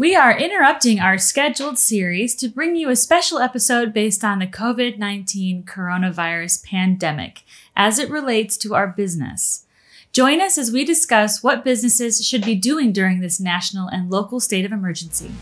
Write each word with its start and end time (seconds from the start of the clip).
We 0.00 0.16
are 0.16 0.34
interrupting 0.34 0.98
our 0.98 1.18
scheduled 1.18 1.78
series 1.78 2.34
to 2.36 2.48
bring 2.48 2.74
you 2.74 2.88
a 2.88 2.96
special 2.96 3.38
episode 3.38 3.92
based 3.92 4.24
on 4.24 4.38
the 4.38 4.46
COVID 4.46 4.96
19 4.96 5.64
coronavirus 5.64 6.64
pandemic 6.64 7.42
as 7.76 7.98
it 7.98 8.08
relates 8.08 8.56
to 8.56 8.74
our 8.74 8.86
business. 8.86 9.66
Join 10.10 10.40
us 10.40 10.56
as 10.56 10.72
we 10.72 10.86
discuss 10.86 11.42
what 11.42 11.64
businesses 11.64 12.26
should 12.26 12.46
be 12.46 12.54
doing 12.54 12.92
during 12.92 13.20
this 13.20 13.38
national 13.38 13.88
and 13.88 14.10
local 14.10 14.40
state 14.40 14.64
of 14.64 14.72
emergency. 14.72 15.32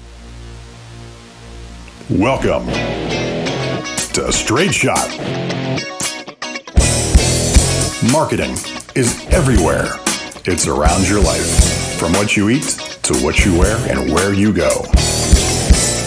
Welcome 2.10 2.66
to 4.14 4.32
Straight 4.32 4.74
Shot. 4.74 5.08
Marketing 8.10 8.54
is 8.96 9.24
everywhere, 9.28 9.84
it's 10.46 10.66
around 10.66 11.08
your 11.08 11.22
life, 11.22 11.96
from 11.96 12.12
what 12.14 12.36
you 12.36 12.48
eat 12.48 12.87
to 13.08 13.24
what 13.24 13.42
you 13.42 13.58
wear 13.58 13.74
and 13.88 14.12
where 14.12 14.34
you 14.34 14.52
go. 14.52 14.84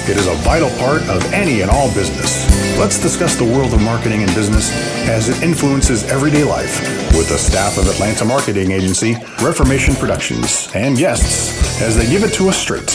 It 0.07 0.17
is 0.17 0.27
a 0.27 0.35
vital 0.43 0.69
part 0.77 1.01
of 1.09 1.33
any 1.33 1.61
and 1.61 1.71
all 1.71 1.91
business. 1.95 2.47
Let's 2.77 3.01
discuss 3.01 3.35
the 3.35 3.43
world 3.43 3.73
of 3.73 3.81
marketing 3.81 4.21
and 4.21 4.31
business 4.35 4.71
as 5.09 5.27
it 5.27 5.41
influences 5.41 6.03
everyday 6.03 6.43
life 6.43 6.79
with 7.17 7.27
the 7.29 7.39
staff 7.39 7.79
of 7.79 7.87
Atlanta 7.87 8.23
marketing 8.23 8.69
agency 8.69 9.15
Reformation 9.41 9.95
Productions 9.95 10.69
and 10.75 10.95
guests 10.95 11.81
as 11.81 11.97
they 11.97 12.07
give 12.07 12.23
it 12.23 12.33
to 12.33 12.49
us 12.49 12.57
straight. 12.57 12.85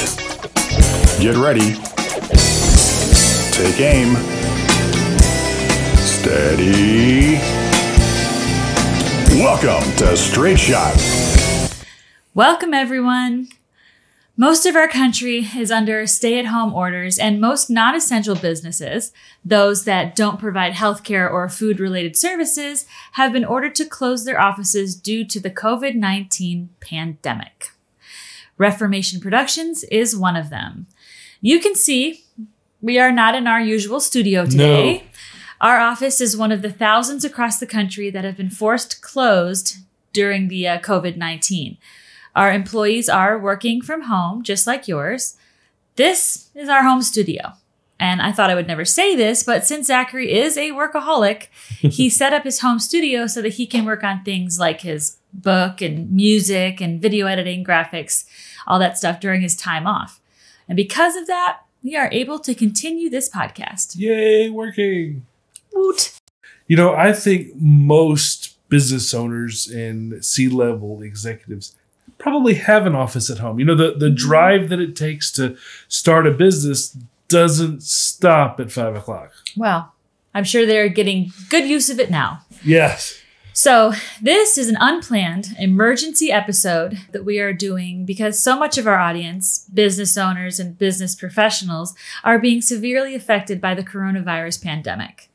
Get 1.19 1.35
ready. 1.37 1.75
Take 3.51 3.81
aim. 3.81 4.15
Steady. 5.99 7.41
Welcome 9.43 9.97
to 9.97 10.17
Straight 10.17 10.61
Shot. 10.61 10.95
Welcome, 12.35 12.73
everyone. 12.73 13.49
Most 14.39 14.67
of 14.67 14.77
our 14.77 14.87
country 14.87 15.49
is 15.57 15.71
under 15.71 16.07
stay 16.07 16.39
at 16.39 16.47
home 16.47 16.75
orders, 16.75 17.19
and 17.19 17.41
most 17.41 17.71
non 17.71 17.95
essential 17.95 18.35
businesses, 18.35 19.13
those 19.43 19.85
that 19.85 20.15
don't 20.15 20.39
provide 20.39 20.75
healthcare 20.75 21.31
or 21.31 21.49
food 21.49 21.81
related 21.81 22.19
services, 22.19 22.85
have 23.13 23.33
been 23.33 23.47
ordered 23.47 23.75
to 23.77 23.87
close 23.87 24.25
their 24.25 24.39
offices 24.39 24.95
due 24.95 25.25
to 25.25 25.41
the 25.41 25.51
COVID 25.51 25.95
19 25.95 26.69
pandemic. 26.81 27.71
Reformation 28.59 29.21
Productions 29.21 29.85
is 29.85 30.15
one 30.15 30.37
of 30.37 30.51
them. 30.51 30.87
You 31.41 31.59
can 31.59 31.75
see 31.75 32.25
we 32.83 32.99
are 32.99 33.13
not 33.13 33.35
in 33.35 33.47
our 33.47 33.61
usual 33.61 34.01
studio 34.01 34.45
today. 34.45 34.99
No. 34.99 35.03
Our 35.63 35.81
office 35.81 36.21
is 36.21 36.37
one 36.37 36.53
of 36.53 36.61
the 36.61 36.71
thousands 36.71 37.25
across 37.25 37.59
the 37.59 37.67
country 37.67 38.11
that 38.11 38.25
have 38.25 38.37
been 38.37 38.51
forced 38.51 39.01
closed 39.01 39.79
during 40.13 40.49
the 40.49 40.69
uh, 40.69 40.79
COVID 40.81 41.17
19. 41.17 41.79
Our 42.37 42.53
employees 42.53 43.09
are 43.09 43.39
working 43.39 43.81
from 43.81 44.03
home, 44.03 44.43
just 44.43 44.67
like 44.67 44.87
yours. 44.87 45.39
This 45.97 46.51
is 46.55 46.69
our 46.69 46.83
home 46.83 47.01
studio. 47.01 47.55
And 47.99 48.21
I 48.21 48.31
thought 48.31 48.51
I 48.51 48.55
would 48.55 48.67
never 48.67 48.85
say 48.85 49.17
this, 49.17 49.43
but 49.43 49.67
since 49.67 49.87
Zachary 49.87 50.31
is 50.31 50.59
a 50.59 50.73
workaholic, 50.73 51.45
he 51.79 52.11
set 52.11 52.35
up 52.35 52.45
his 52.45 52.61
home 52.61 52.79
studio 52.79 53.27
so 53.27 53.41
that 53.41 53.55
he 53.55 53.67
can 53.67 53.87
work 53.87 54.05
on 54.05 54.23
things 54.23 54.59
like 54.59 54.83
his 54.83 55.17
book 55.33 55.81
and 55.81 56.13
music 56.13 56.83
and 56.83 57.01
video 57.01 57.27
editing, 57.27 57.65
graphics, 57.65 58.27
all 58.67 58.79
that 58.79 58.99
stuff 58.99 59.19
during 59.19 59.41
his 59.41 59.57
time 59.57 59.87
off. 59.87 60.21
And 60.69 60.77
because 60.77 61.17
of 61.17 61.27
that, 61.29 61.61
we 61.83 61.97
are 61.97 62.11
able 62.13 62.39
to 62.41 62.55
continue 62.55 63.09
this 63.09 63.31
podcast. 63.31 63.95
Yay, 63.97 64.51
working. 64.51 65.25
Woot. 65.73 66.13
You 66.67 66.77
know, 66.77 66.95
I 66.95 67.15
think 67.15 67.55
most 67.57 68.59
business 68.69 69.15
owners 69.15 69.69
and 69.69 70.23
C 70.23 70.49
level 70.49 71.01
executives 71.01 71.75
probably 72.19 72.55
have 72.55 72.87
an 72.87 72.95
office 72.95 73.31
at 73.31 73.39
home. 73.39 73.59
You 73.59 73.65
know, 73.65 73.75
the, 73.75 73.95
the 73.97 74.07
mm-hmm. 74.07 74.15
drive 74.15 74.69
that 74.69 74.81
it 74.81 74.97
takes 74.97 75.31
to 75.33 75.57
start 75.89 76.27
a 76.27 76.31
business 76.31 76.97
doesn't 77.29 77.83
stop 77.83 78.61
at 78.61 78.73
five 78.73 78.95
o'clock. 78.95 79.33
Well, 79.57 79.93
I'm 80.35 80.45
sure 80.45 80.67
they're 80.67 80.89
getting 80.89 81.33
good 81.49 81.65
use 81.65 81.91
of 81.91 81.99
it 81.99 82.11
now. 82.11 82.43
Yes. 82.65 83.21
So, 83.53 83.95
this 84.21 84.59
is 84.59 84.69
an 84.69 84.77
unplanned 84.79 85.57
emergency 85.59 86.31
episode 86.31 86.99
that 87.13 87.25
we 87.25 87.39
are 87.39 87.55
doing 87.55 88.05
because 88.05 88.39
so 88.39 88.59
much 88.59 88.77
of 88.77 88.87
our 88.87 88.99
audience, 88.99 89.67
business 89.73 90.19
owners 90.19 90.61
and 90.61 90.77
business 90.77 91.15
professionals, 91.15 91.95
are 92.23 92.39
being 92.39 92.61
severely 92.61 93.15
affected 93.15 93.59
by 93.59 93.75
the 93.75 93.83
coronavirus 93.83 94.63
pandemic. 94.63 95.31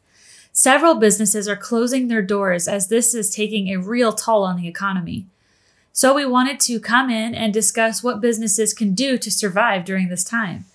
Several 0.52 0.96
businesses 0.96 1.48
are 1.48 1.56
closing 1.56 2.10
their 2.10 2.22
doors 2.22 2.68
as 2.68 2.90
this 2.90 3.16
is 3.16 3.34
taking 3.34 3.70
a 3.70 3.82
real 3.82 4.14
toll 4.14 4.44
on 4.44 4.56
the 4.56 4.68
economy. 4.68 5.26
So, 5.94 6.14
we 6.14 6.26
wanted 6.26 6.60
to 6.62 6.80
come 6.80 7.10
in 7.10 7.36
and 7.36 7.54
discuss 7.54 8.04
what 8.04 8.22
businesses 8.22 8.74
can 8.74 8.94
do 8.94 9.18
to 9.18 9.30
survive 9.30 9.86
during 9.86 10.10
this 10.10 10.24
time. 10.24 10.66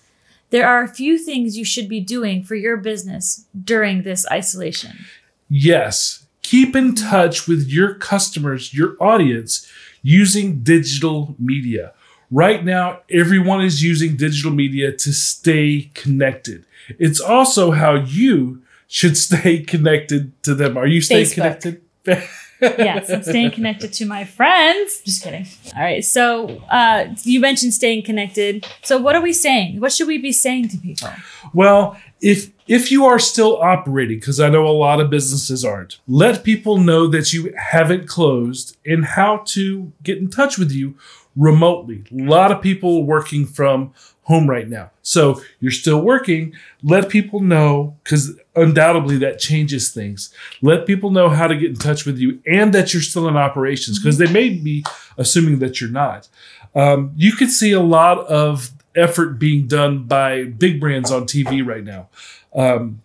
There 0.49 0.67
are 0.67 0.83
a 0.83 0.87
few 0.87 1.17
things 1.17 1.57
you 1.57 1.65
should 1.65 1.89
be 1.89 1.99
doing 1.99 2.43
for 2.43 2.55
your 2.55 2.77
business 2.77 3.45
during 3.63 4.03
this 4.03 4.25
isolation. 4.31 5.05
Yes. 5.49 6.25
Keep 6.41 6.75
in 6.75 6.95
touch 6.95 7.47
with 7.47 7.67
your 7.67 7.95
customers, 7.95 8.73
your 8.73 8.95
audience, 9.01 9.69
using 10.01 10.59
digital 10.59 11.35
media. 11.37 11.93
Right 12.31 12.63
now, 12.63 13.01
everyone 13.11 13.61
is 13.61 13.83
using 13.83 14.15
digital 14.15 14.51
media 14.51 14.91
to 14.91 15.13
stay 15.13 15.91
connected. 15.93 16.65
It's 16.99 17.19
also 17.19 17.71
how 17.71 17.95
you 17.95 18.61
should 18.87 19.17
stay 19.27 19.59
connected 19.59 20.41
to 20.43 20.55
them. 20.55 20.77
Are 20.77 20.87
you 20.87 21.01
staying 21.01 21.25
Facebook. 21.25 21.33
connected? 21.33 21.81
yes, 22.61 23.09
I'm 23.09 23.23
staying 23.23 23.51
connected 23.51 23.93
to 23.93 24.05
my 24.05 24.25
friends. 24.25 25.01
Just 25.01 25.23
kidding. 25.23 25.45
All 25.75 25.81
right. 25.81 26.03
So 26.03 26.47
uh, 26.69 27.13
you 27.23 27.39
mentioned 27.39 27.73
staying 27.73 28.03
connected. 28.03 28.67
So 28.83 28.97
what 28.97 29.15
are 29.15 29.21
we 29.21 29.33
saying? 29.33 29.79
What 29.79 29.91
should 29.91 30.07
we 30.07 30.17
be 30.17 30.31
saying 30.31 30.69
to 30.69 30.77
people? 30.77 31.09
Well, 31.53 31.97
if 32.21 32.51
if 32.67 32.91
you 32.91 33.05
are 33.05 33.19
still 33.19 33.61
operating, 33.61 34.19
because 34.19 34.39
I 34.39 34.49
know 34.49 34.67
a 34.67 34.69
lot 34.69 34.99
of 34.99 35.09
businesses 35.09 35.63
aren't, 35.63 35.99
let 36.07 36.43
people 36.43 36.77
know 36.77 37.07
that 37.07 37.31
you 37.31 37.53
haven't 37.57 38.07
closed 38.07 38.75
and 38.85 39.05
how 39.05 39.37
to 39.47 39.93
get 40.03 40.17
in 40.17 40.29
touch 40.29 40.57
with 40.57 40.71
you 40.71 40.95
remotely. 41.37 42.03
A 42.11 42.23
lot 42.23 42.51
of 42.51 42.61
people 42.61 43.03
working 43.05 43.45
from 43.45 43.93
home 44.23 44.49
right 44.49 44.67
now. 44.67 44.91
So 45.03 45.41
you're 45.61 45.71
still 45.71 46.01
working. 46.01 46.53
Let 46.83 47.07
people 47.07 47.39
know, 47.39 47.95
because 48.03 48.37
undoubtedly 48.55 49.17
that 49.19 49.39
changes 49.39 49.91
things. 49.91 50.33
Let 50.61 50.85
people 50.85 51.11
know 51.11 51.29
how 51.29 51.47
to 51.47 51.55
get 51.55 51.69
in 51.69 51.75
touch 51.77 52.05
with 52.05 52.17
you 52.17 52.41
and 52.45 52.73
that 52.73 52.93
you're 52.93 53.01
still 53.01 53.27
in 53.27 53.37
operations, 53.37 53.99
because 53.99 54.17
they 54.17 54.31
may 54.31 54.49
be 54.49 54.83
assuming 55.17 55.59
that 55.59 55.79
you're 55.79 55.89
not. 55.89 56.27
Um, 56.75 57.13
you 57.15 57.31
could 57.33 57.49
see 57.49 57.71
a 57.71 57.81
lot 57.81 58.19
of 58.27 58.71
effort 58.95 59.39
being 59.39 59.67
done 59.67 60.03
by 60.03 60.43
big 60.43 60.79
brands 60.79 61.11
on 61.11 61.23
TV 61.23 61.65
right 61.65 61.83
now. 61.83 62.09
Um, 62.53 63.01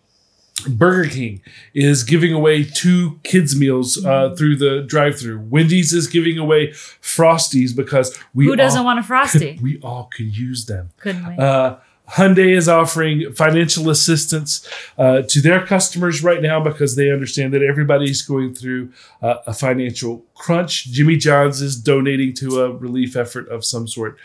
Burger 0.62 1.08
King 1.08 1.42
is 1.74 2.04
giving 2.04 2.32
away 2.32 2.64
two 2.64 3.20
kids 3.24 3.58
meals 3.58 4.04
uh, 4.04 4.34
through 4.36 4.56
the 4.56 4.82
drive-through. 4.82 5.40
Wendy's 5.48 5.92
is 5.92 6.06
giving 6.06 6.38
away 6.38 6.68
Frosties 6.68 7.74
because 7.74 8.16
we 8.34 8.46
Who 8.46 8.56
doesn't 8.56 8.78
all, 8.78 8.84
want 8.84 8.98
a 8.98 9.02
frosty? 9.02 9.58
we 9.62 9.78
all 9.80 10.10
could 10.14 10.36
use 10.36 10.66
them. 10.66 10.90
Couldn't 10.98 11.26
we? 11.26 11.36
Uh, 11.36 11.76
Hyundai 12.08 12.54
is 12.54 12.68
offering 12.68 13.32
financial 13.32 13.88
assistance 13.88 14.68
uh, 14.98 15.22
to 15.22 15.40
their 15.40 15.64
customers 15.64 16.22
right 16.22 16.42
now 16.42 16.60
because 16.60 16.96
they 16.96 17.10
understand 17.10 17.54
that 17.54 17.62
everybody's 17.62 18.22
going 18.22 18.54
through 18.54 18.92
uh, 19.22 19.36
a 19.46 19.54
financial 19.54 20.24
crunch. 20.34 20.86
Jimmy 20.86 21.16
John's 21.16 21.62
is 21.62 21.76
donating 21.76 22.34
to 22.34 22.62
a 22.62 22.70
relief 22.70 23.16
effort 23.16 23.48
of 23.48 23.64
some 23.64 23.88
sort. 23.88 24.18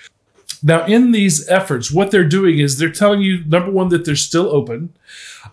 Now, 0.64 0.86
in 0.86 1.12
these 1.12 1.48
efforts, 1.50 1.92
what 1.92 2.12
they're 2.12 2.24
doing 2.24 2.60
is 2.60 2.78
they're 2.78 2.90
telling 2.92 3.22
you 3.22 3.44
number 3.46 3.72
one 3.72 3.90
that 3.90 4.06
they're 4.06 4.16
still 4.16 4.48
open, 4.48 4.96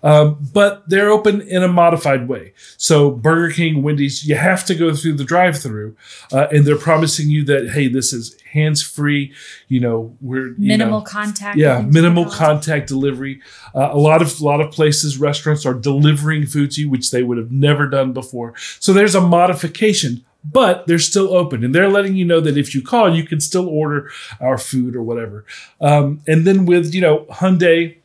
um, 0.02 0.38
but 0.52 0.88
they're 0.88 1.10
open 1.10 1.40
in 1.42 1.62
a 1.62 1.68
modified 1.68 2.28
way. 2.28 2.52
So, 2.76 3.10
Burger 3.10 3.52
King, 3.52 3.82
Wendy's, 3.82 4.24
you 4.24 4.34
have 4.34 4.64
to 4.66 4.74
go 4.74 4.94
through 4.94 5.14
the 5.14 5.24
drive-through, 5.24 5.96
uh, 6.32 6.46
and 6.50 6.64
they're 6.64 6.78
promising 6.78 7.30
you 7.30 7.44
that 7.44 7.70
hey, 7.70 7.88
this 7.88 8.12
is 8.12 8.36
hands-free. 8.52 9.32
You 9.68 9.80
know, 9.80 10.16
we're 10.20 10.54
minimal 10.56 11.00
know, 11.00 11.06
contact. 11.06 11.58
yeah, 11.58 11.80
minimal 11.80 12.26
contact 12.26 12.88
delivery. 12.88 13.40
Uh, 13.74 13.90
a 13.92 13.98
lot 13.98 14.22
of 14.22 14.40
a 14.40 14.44
lot 14.44 14.60
of 14.60 14.72
places, 14.72 15.18
restaurants 15.18 15.66
are 15.66 15.74
delivering 15.74 16.46
food 16.46 16.70
to 16.72 16.82
you, 16.82 16.90
which 16.90 17.10
they 17.10 17.22
would 17.22 17.38
have 17.38 17.52
never 17.52 17.86
done 17.88 18.12
before. 18.12 18.54
So 18.80 18.92
there's 18.92 19.14
a 19.14 19.20
modification, 19.20 20.24
but 20.44 20.86
they're 20.86 20.98
still 20.98 21.34
open, 21.34 21.64
and 21.64 21.74
they're 21.74 21.88
letting 21.88 22.16
you 22.16 22.24
know 22.24 22.40
that 22.40 22.56
if 22.56 22.74
you 22.74 22.82
call, 22.82 23.14
you 23.14 23.24
can 23.24 23.40
still 23.40 23.68
order 23.68 24.10
our 24.40 24.58
food 24.58 24.94
or 24.94 25.02
whatever. 25.02 25.44
Um, 25.80 26.20
and 26.26 26.46
then 26.46 26.66
with 26.66 26.94
you 26.94 27.00
know 27.00 27.26
Hyundai. 27.30 27.96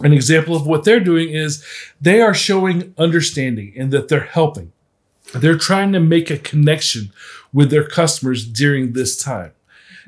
An 0.00 0.12
example 0.12 0.56
of 0.56 0.66
what 0.66 0.82
they're 0.82 0.98
doing 0.98 1.28
is 1.28 1.64
they 2.00 2.20
are 2.20 2.34
showing 2.34 2.92
understanding 2.98 3.72
and 3.76 3.92
that 3.92 4.08
they're 4.08 4.24
helping. 4.24 4.72
They're 5.32 5.56
trying 5.56 5.92
to 5.92 6.00
make 6.00 6.30
a 6.30 6.36
connection 6.36 7.12
with 7.52 7.70
their 7.70 7.86
customers 7.86 8.44
during 8.44 8.92
this 8.92 9.16
time. 9.22 9.52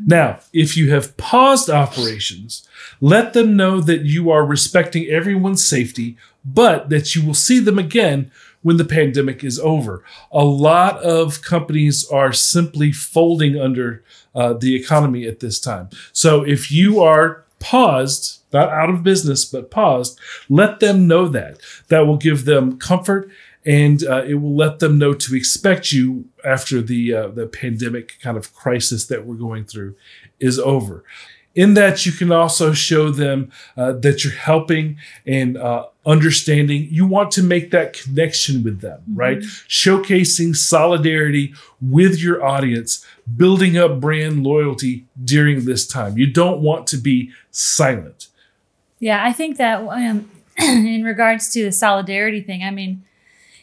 Now, 0.05 0.41
if 0.53 0.77
you 0.77 0.91
have 0.91 1.17
paused 1.17 1.71
operations, 1.71 2.69
let 3.01 3.33
them 3.33 3.57
know 3.57 3.81
that 3.81 4.03
you 4.03 4.31
are 4.31 4.45
respecting 4.45 5.07
everyone's 5.07 5.65
safety, 5.65 6.17
but 6.45 6.91
that 6.91 7.15
you 7.15 7.25
will 7.25 7.35
see 7.35 7.61
them 7.61 7.79
again 7.79 8.31
when 8.67 8.79
the 8.79 8.85
pandemic 8.85 9.45
is 9.45 9.61
over. 9.61 10.03
A 10.33 10.43
lot 10.43 11.01
of 11.01 11.41
companies 11.41 12.05
are 12.11 12.33
simply 12.33 12.91
folding 12.91 13.57
under 13.57 14.03
uh, 14.35 14.55
the 14.55 14.75
economy 14.75 15.25
at 15.25 15.39
this 15.39 15.61
time. 15.61 15.89
So 16.13 16.43
if 16.43 16.73
you 16.73 17.01
are 17.01 17.45
paused, 17.61 18.41
not 18.53 18.69
out 18.71 18.91
of 18.91 19.05
business, 19.05 19.45
but 19.45 19.71
paused, 19.71 20.19
let 20.49 20.81
them 20.81 21.07
know 21.07 21.29
that. 21.29 21.61
That 21.91 22.09
will 22.09 22.17
give 22.17 22.45
them 22.45 22.77
comfort 22.77 23.31
and 23.65 24.03
uh, 24.03 24.25
it 24.27 24.35
will 24.35 24.57
let 24.57 24.81
them 24.81 24.99
know 24.99 25.15
to 25.15 25.37
expect 25.37 25.93
you 25.93 26.25
after 26.45 26.83
the 26.83 27.15
uh, 27.15 27.29
the 27.29 27.47
pandemic 27.47 28.19
kind 28.21 28.37
of 28.37 28.53
crisis 28.53 29.07
that 29.07 29.25
we're 29.25 29.37
going 29.37 29.65
through 29.65 29.95
is 30.41 30.59
over. 30.59 31.05
In 31.57 31.73
that, 31.75 32.05
you 32.05 32.13
can 32.13 32.31
also 32.31 32.75
show 32.75 33.11
them 33.11 33.51
uh, 33.79 33.93
that 33.93 34.23
you're 34.23 34.35
helping 34.35 34.99
and 35.27 35.57
uh, 35.57 35.87
understanding. 36.05 36.87
You 36.91 37.07
want 37.07 37.31
to 37.33 37.43
make 37.43 37.71
that 37.71 37.95
connection 37.95 38.63
with 38.63 38.83
them, 38.83 39.01
mm-hmm. 39.01 39.19
right? 39.19 39.39
Showcasing 39.39 40.55
solidarity 40.55 41.55
with 41.81 42.21
your 42.21 42.45
audience, 42.45 43.05
building 43.37 43.79
up 43.79 44.01
brand 44.01 44.45
loyalty 44.45 45.07
during 45.25 45.65
this 45.65 45.87
time. 45.87 46.19
You 46.19 46.31
don't 46.31 46.61
want 46.61 46.87
to 46.89 46.99
be 46.99 47.33
silent. 47.51 48.29
Yeah, 48.99 49.25
I 49.25 49.33
think 49.33 49.57
that 49.57 49.81
um, 49.81 50.31
in 50.59 51.05
regards 51.05 51.49
to 51.55 51.65
the 51.65 51.73
solidarity 51.73 52.43
thing, 52.43 52.63
I 52.63 52.71
mean, 52.71 53.03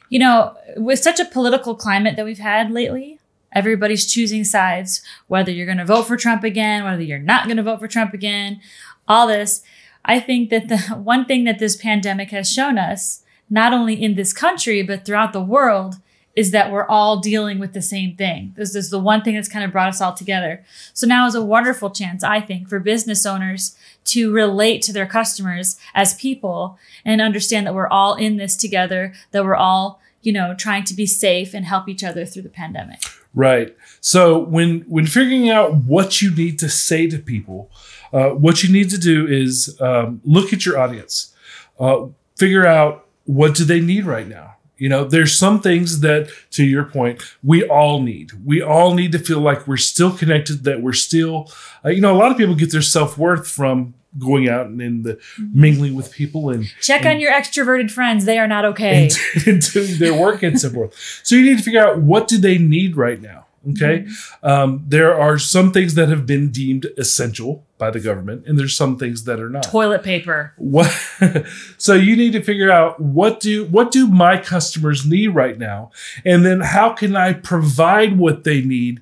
you 0.10 0.18
know, 0.18 0.56
with 0.78 1.00
such 1.00 1.20
a 1.20 1.26
political 1.26 1.76
climate 1.76 2.16
that 2.16 2.26
we've 2.26 2.40
had 2.40 2.72
lately, 2.72 3.13
everybody's 3.54 4.12
choosing 4.12 4.44
sides, 4.44 5.02
whether 5.28 5.52
you're 5.52 5.66
going 5.66 5.78
to 5.78 5.86
vote 5.86 6.04
for 6.04 6.18
Trump 6.18 6.44
again, 6.44 6.84
whether 6.84 7.02
you're 7.02 7.20
not 7.20 7.46
going 7.46 7.58
to 7.58 7.64
vote 7.64 7.80
for 7.80 7.88
Trump 7.88 8.14
again, 8.14 8.60
all 9.08 9.28
this. 9.28 9.62
I 10.06 10.20
think 10.20 10.50
that 10.50 10.68
the 10.68 10.78
one 10.96 11.26
thing 11.26 11.44
that 11.46 11.60
this 11.60 11.76
pandemic 11.76 12.32
has 12.32 12.52
shown 12.52 12.78
us, 12.78 13.24
not 13.50 13.74
only 13.74 14.02
in 14.02 14.16
this 14.16 14.34
country, 14.34 14.82
but 14.84 15.06
throughout 15.06 15.34
the 15.34 15.44
world, 15.44 15.96
is 16.36 16.50
that 16.50 16.72
we're 16.72 16.88
all 16.88 17.20
dealing 17.20 17.60
with 17.60 17.74
the 17.74 17.82
same 17.82 18.16
thing. 18.16 18.54
This 18.56 18.74
is 18.74 18.90
the 18.90 18.98
one 18.98 19.22
thing 19.22 19.36
that's 19.36 19.48
kind 19.48 19.64
of 19.64 19.72
brought 19.72 19.90
us 19.90 20.02
all 20.02 20.14
together. 20.14 20.64
So 20.92 21.06
now 21.06 21.28
is 21.28 21.36
a 21.36 21.46
wonderful 21.46 21.92
chance, 21.92 22.24
I 22.24 22.42
think, 22.42 22.68
for 22.68 22.80
business 22.80 23.24
owners 23.24 23.78
to 24.06 24.34
relate 24.34 24.82
to 24.84 24.94
their 24.94 25.06
customers 25.06 25.78
as 25.94 26.16
people 26.16 26.80
and 27.06 27.22
understand 27.22 27.68
that 27.68 27.76
we're 27.76 27.88
all 27.88 28.16
in 28.16 28.38
this 28.38 28.56
together, 28.56 29.14
that 29.32 29.46
we're 29.46 29.56
all 29.56 30.02
you 30.24 30.32
know, 30.32 30.56
trying 30.58 30.86
to 30.86 30.94
be 30.96 31.06
safe 31.06 31.54
and 31.54 31.66
help 31.66 31.88
each 31.88 32.04
other 32.04 32.26
through 32.26 32.42
the 32.42 32.50
pandemic. 32.50 33.02
Right. 33.34 33.76
So 34.00 34.38
when 34.40 34.82
when 34.82 35.08
figuring 35.08 35.50
out 35.50 35.76
what 35.76 36.22
you 36.22 36.34
need 36.34 36.60
to 36.60 36.70
say 36.70 37.08
to 37.08 37.18
people, 37.18 37.72
uh, 38.12 38.30
what 38.30 38.64
you 38.64 38.72
need 38.72 38.90
to 38.92 38.98
do 38.98 39.26
is 39.26 39.76
um, 39.82 40.22
look 40.24 40.54
at 40.54 40.66
your 40.66 40.78
audience, 40.78 41.34
uh, 41.80 42.06
figure 42.38 42.66
out 42.66 43.08
what 43.26 43.56
do 43.56 43.64
they 43.64 43.80
need 43.80 44.06
right 44.06 44.28
now. 44.28 44.56
You 44.78 44.90
know, 44.90 45.06
there's 45.06 45.38
some 45.38 45.62
things 45.62 46.02
that, 46.02 46.30
to 46.52 46.64
your 46.64 46.84
point, 46.84 47.24
we 47.42 47.64
all 47.64 48.02
need. 48.02 48.32
We 48.46 48.62
all 48.62 48.94
need 48.94 49.12
to 49.14 49.20
feel 49.20 49.40
like 49.40 49.68
we're 49.68 49.78
still 49.78 50.12
connected, 50.12 50.64
that 50.66 50.82
we're 50.82 50.94
still, 50.94 51.50
uh, 51.86 51.90
you 51.90 52.02
know, 52.02 52.14
a 52.14 52.18
lot 52.18 52.32
of 52.32 52.38
people 52.38 52.56
get 52.56 52.72
their 52.72 52.82
self 52.82 53.18
worth 53.18 53.48
from 53.48 53.94
going 54.18 54.48
out 54.48 54.68
and 54.68 54.82
in 54.82 55.04
the 55.04 55.20
mingling 55.38 55.96
with 55.96 56.12
people 56.12 56.50
and 56.50 56.66
check 56.82 57.02
and, 57.02 57.16
on 57.16 57.20
your 57.20 57.32
extroverted 57.32 57.92
friends. 57.92 58.26
They 58.26 58.40
are 58.40 58.48
not 58.48 58.66
okay. 58.66 59.04
and, 59.04 59.48
and 59.48 59.62
doing 59.72 59.98
their 59.98 60.14
work 60.14 60.44
and 60.44 60.60
so 60.60 60.70
forth. 60.70 61.22
So 61.24 61.36
you 61.36 61.44
need 61.44 61.58
to 61.58 61.64
figure 61.64 61.86
out 61.86 62.00
what 62.02 62.28
do 62.28 62.38
they 62.38 62.58
need 62.58 62.96
right 62.96 63.22
now 63.22 63.46
okay? 63.72 64.00
Mm-hmm. 64.00 64.48
um, 64.48 64.84
there 64.88 65.18
are 65.18 65.38
some 65.38 65.72
things 65.72 65.96
that 65.96 66.10
have 66.10 66.26
been 66.26 66.52
deemed 66.52 66.88
essential 66.98 67.66
by 67.78 67.90
the 67.92 68.00
government 68.00 68.46
and 68.46 68.58
there's 68.60 68.76
some 68.76 68.98
things 68.98 69.24
that 69.24 69.40
are 69.40 69.50
not. 69.50 69.64
Toilet 69.64 70.04
paper. 70.04 70.54
What? 70.58 70.92
So 71.78 71.94
you 71.94 72.16
need 72.16 72.34
to 72.34 72.42
figure 72.42 72.72
out 72.72 73.00
what 73.00 73.40
do 73.40 73.66
what 73.66 73.92
do 73.92 74.08
my 74.08 74.38
customers 74.38 75.06
need 75.06 75.30
right 75.30 75.58
now? 75.58 75.92
And 76.26 76.46
then 76.46 76.62
how 76.62 76.94
can 76.94 77.16
i 77.16 77.34
provide 77.34 78.18
what 78.18 78.44
they 78.44 78.62
need 78.62 79.02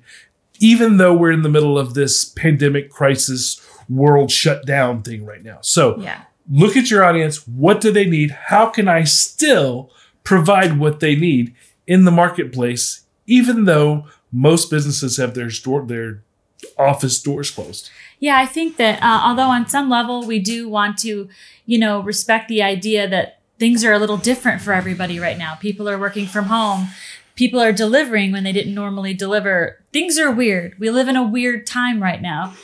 even 0.60 0.96
though 0.96 1.12
we're 1.12 1.32
in 1.32 1.42
the 1.42 1.48
middle 1.48 1.78
of 1.78 1.94
this 1.94 2.24
pandemic 2.24 2.90
crisis 2.90 3.60
world 3.94 4.30
shut 4.30 4.64
down 4.66 5.02
thing 5.02 5.24
right 5.24 5.42
now. 5.42 5.58
So 5.62 5.98
yeah. 5.98 6.22
look 6.50 6.76
at 6.76 6.90
your 6.90 7.04
audience. 7.04 7.46
What 7.46 7.80
do 7.80 7.92
they 7.92 8.04
need? 8.04 8.30
How 8.30 8.66
can 8.66 8.88
I 8.88 9.04
still 9.04 9.90
provide 10.24 10.78
what 10.78 11.00
they 11.00 11.16
need 11.16 11.54
in 11.86 12.04
the 12.04 12.10
marketplace, 12.10 13.04
even 13.26 13.64
though 13.64 14.06
most 14.30 14.70
businesses 14.70 15.16
have 15.16 15.34
their 15.34 15.50
store, 15.50 15.84
their 15.84 16.22
office 16.78 17.20
doors 17.20 17.50
closed? 17.50 17.90
Yeah, 18.18 18.38
I 18.38 18.46
think 18.46 18.76
that 18.76 19.02
uh, 19.02 19.20
although 19.24 19.48
on 19.48 19.68
some 19.68 19.90
level 19.90 20.26
we 20.26 20.38
do 20.38 20.68
want 20.68 20.98
to, 20.98 21.28
you 21.66 21.78
know, 21.78 22.00
respect 22.00 22.48
the 22.48 22.62
idea 22.62 23.08
that 23.08 23.40
things 23.58 23.84
are 23.84 23.92
a 23.92 23.98
little 23.98 24.16
different 24.16 24.60
for 24.60 24.72
everybody 24.72 25.20
right 25.20 25.38
now. 25.38 25.54
People 25.54 25.88
are 25.88 25.98
working 25.98 26.26
from 26.26 26.46
home. 26.46 26.88
People 27.34 27.60
are 27.60 27.72
delivering 27.72 28.32
when 28.32 28.44
they 28.44 28.52
didn't 28.52 28.74
normally 28.74 29.14
deliver. 29.14 29.80
Things 29.92 30.18
are 30.18 30.30
weird. 30.30 30.78
We 30.78 30.90
live 30.90 31.08
in 31.08 31.16
a 31.16 31.22
weird 31.22 31.66
time 31.66 32.02
right 32.02 32.20
now. 32.20 32.54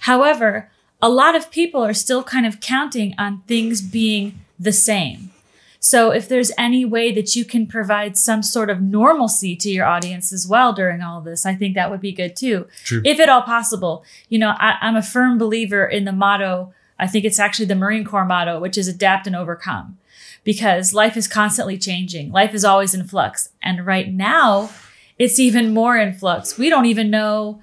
However, 0.00 0.70
a 1.00 1.08
lot 1.08 1.34
of 1.34 1.50
people 1.50 1.82
are 1.82 1.94
still 1.94 2.22
kind 2.22 2.46
of 2.46 2.60
counting 2.60 3.14
on 3.18 3.42
things 3.46 3.80
being 3.80 4.40
the 4.58 4.72
same. 4.72 5.30
So 5.78 6.10
if 6.10 6.28
there's 6.28 6.50
any 6.58 6.84
way 6.84 7.12
that 7.12 7.36
you 7.36 7.44
can 7.44 7.66
provide 7.66 8.16
some 8.16 8.42
sort 8.42 8.70
of 8.70 8.82
normalcy 8.82 9.54
to 9.56 9.70
your 9.70 9.86
audience 9.86 10.32
as 10.32 10.46
well 10.46 10.72
during 10.72 11.00
all 11.00 11.20
this, 11.20 11.46
I 11.46 11.54
think 11.54 11.74
that 11.74 11.90
would 11.90 12.00
be 12.00 12.12
good 12.12 12.34
too. 12.34 12.66
True. 12.82 13.02
If 13.04 13.20
at 13.20 13.28
all 13.28 13.42
possible. 13.42 14.04
You 14.28 14.40
know, 14.40 14.54
I, 14.58 14.78
I'm 14.80 14.96
a 14.96 15.02
firm 15.02 15.38
believer 15.38 15.86
in 15.86 16.04
the 16.04 16.12
motto, 16.12 16.74
I 16.98 17.06
think 17.06 17.24
it's 17.24 17.38
actually 17.38 17.66
the 17.66 17.74
Marine 17.74 18.04
Corps 18.04 18.24
motto, 18.24 18.58
which 18.58 18.78
is 18.78 18.88
adapt 18.88 19.26
and 19.26 19.36
overcome. 19.36 19.98
Because 20.44 20.94
life 20.94 21.16
is 21.16 21.28
constantly 21.28 21.76
changing. 21.76 22.32
Life 22.32 22.54
is 22.54 22.64
always 22.64 22.94
in 22.94 23.04
flux. 23.04 23.50
And 23.62 23.84
right 23.84 24.12
now, 24.12 24.70
it's 25.18 25.38
even 25.38 25.74
more 25.74 25.96
in 25.96 26.14
flux. 26.14 26.56
We 26.56 26.70
don't 26.70 26.86
even 26.86 27.10
know 27.10 27.60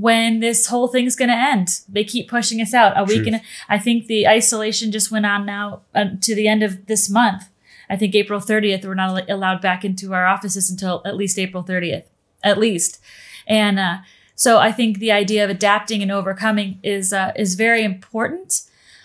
when 0.00 0.40
this 0.40 0.66
whole 0.66 0.88
thing's 0.88 1.16
going 1.16 1.30
to 1.30 1.34
end. 1.34 1.80
They 1.88 2.04
keep 2.04 2.28
pushing 2.28 2.60
us 2.60 2.74
out 2.74 2.96
Are 2.96 3.06
we 3.06 3.18
going 3.18 3.32
to? 3.32 3.40
I 3.66 3.78
think 3.78 4.06
the 4.06 4.28
isolation 4.28 4.92
just 4.92 5.10
went 5.10 5.24
on 5.24 5.46
now 5.46 5.80
uh, 5.94 6.10
to 6.20 6.34
the 6.34 6.48
end 6.48 6.62
of 6.62 6.84
this 6.86 7.08
month. 7.08 7.44
I 7.88 7.96
think 7.96 8.14
April 8.14 8.40
30th 8.40 8.84
we're 8.84 8.94
not 8.94 9.30
allowed 9.30 9.62
back 9.62 9.84
into 9.84 10.12
our 10.12 10.26
offices 10.26 10.68
until 10.68 11.00
at 11.06 11.16
least 11.16 11.38
April 11.38 11.64
30th, 11.64 12.04
at 12.42 12.58
least. 12.58 13.00
And 13.46 13.78
uh, 13.78 13.98
so 14.34 14.58
I 14.58 14.70
think 14.70 14.98
the 14.98 15.12
idea 15.12 15.42
of 15.44 15.50
adapting 15.50 16.02
and 16.02 16.12
overcoming 16.12 16.78
is 16.82 17.14
uh, 17.14 17.32
is 17.34 17.54
very 17.54 17.82
important. 17.82 18.62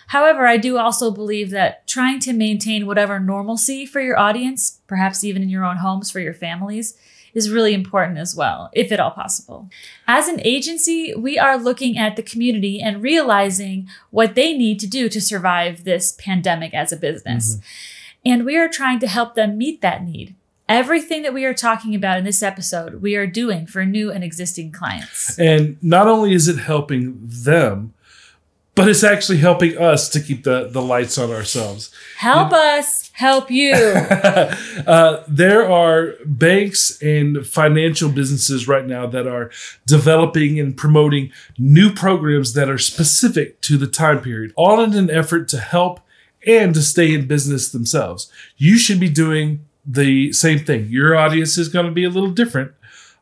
However, 0.07 0.45
I 0.45 0.57
do 0.57 0.77
also 0.77 1.09
believe 1.09 1.51
that 1.51 1.87
trying 1.87 2.19
to 2.21 2.33
maintain 2.33 2.85
whatever 2.85 3.17
normalcy 3.17 3.85
for 3.85 4.01
your 4.01 4.19
audience, 4.19 4.81
perhaps 4.87 5.23
even 5.23 5.41
in 5.41 5.47
your 5.47 5.63
own 5.63 5.77
homes 5.77 6.11
for 6.11 6.19
your 6.19 6.33
families, 6.33 6.97
is 7.33 7.49
really 7.49 7.73
important 7.73 8.17
as 8.17 8.35
well, 8.35 8.69
if 8.73 8.91
at 8.91 8.99
all 8.99 9.11
possible. 9.11 9.69
As 10.07 10.27
an 10.27 10.41
agency, 10.43 11.13
we 11.15 11.37
are 11.39 11.57
looking 11.57 11.97
at 11.97 12.15
the 12.15 12.23
community 12.23 12.81
and 12.81 13.01
realizing 13.01 13.87
what 14.09 14.35
they 14.35 14.53
need 14.53 14.79
to 14.79 14.87
do 14.87 15.09
to 15.09 15.21
survive 15.21 15.83
this 15.83 16.11
pandemic 16.11 16.73
as 16.73 16.91
a 16.91 16.97
business. 16.97 17.55
Mm-hmm. 17.55 17.61
And 18.23 18.45
we 18.45 18.57
are 18.57 18.69
trying 18.69 18.99
to 18.99 19.07
help 19.07 19.35
them 19.35 19.57
meet 19.57 19.81
that 19.81 20.03
need. 20.03 20.35
Everything 20.69 21.21
that 21.23 21.33
we 21.33 21.43
are 21.43 21.53
talking 21.53 21.95
about 21.95 22.17
in 22.17 22.23
this 22.23 22.41
episode, 22.41 23.01
we 23.01 23.15
are 23.15 23.27
doing 23.27 23.65
for 23.65 23.85
new 23.85 24.11
and 24.11 24.23
existing 24.23 24.71
clients. 24.71 25.37
And 25.37 25.77
not 25.83 26.07
only 26.07 26.33
is 26.33 26.47
it 26.47 26.59
helping 26.59 27.19
them, 27.21 27.93
but 28.75 28.87
it's 28.87 29.03
actually 29.03 29.37
helping 29.37 29.77
us 29.77 30.07
to 30.09 30.21
keep 30.21 30.43
the, 30.43 30.69
the 30.69 30.81
lights 30.81 31.17
on 31.17 31.29
ourselves. 31.31 31.93
Help 32.17 32.53
us 32.53 33.11
help 33.13 33.51
you. 33.51 33.73
uh, 33.75 35.23
there 35.27 35.69
are 35.69 36.13
banks 36.25 37.01
and 37.01 37.45
financial 37.45 38.09
businesses 38.09 38.67
right 38.67 38.85
now 38.85 39.05
that 39.05 39.27
are 39.27 39.51
developing 39.85 40.59
and 40.59 40.77
promoting 40.77 41.31
new 41.57 41.93
programs 41.93 42.53
that 42.53 42.69
are 42.69 42.77
specific 42.77 43.59
to 43.61 43.77
the 43.77 43.87
time 43.87 44.21
period, 44.21 44.53
all 44.55 44.81
in 44.81 44.93
an 44.93 45.09
effort 45.09 45.47
to 45.49 45.59
help 45.59 45.99
and 46.47 46.73
to 46.73 46.81
stay 46.81 47.13
in 47.13 47.27
business 47.27 47.71
themselves. 47.71 48.31
You 48.57 48.77
should 48.77 48.99
be 48.99 49.09
doing 49.09 49.65
the 49.85 50.31
same 50.33 50.59
thing. 50.59 50.87
Your 50.89 51.15
audience 51.15 51.57
is 51.57 51.67
going 51.69 51.85
to 51.85 51.91
be 51.91 52.05
a 52.05 52.09
little 52.09 52.31
different 52.31 52.71